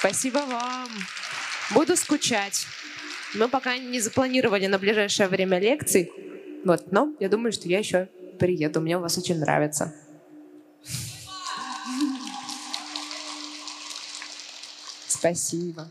[0.00, 0.88] Спасибо вам.
[1.70, 2.66] Буду скучать.
[3.34, 6.12] Мы пока не запланировали на ближайшее время лекций.
[6.64, 8.08] Вот, но я думаю, что я еще
[8.38, 8.80] приеду.
[8.80, 9.94] Мне у вас очень нравится.
[15.06, 15.88] Спасибо.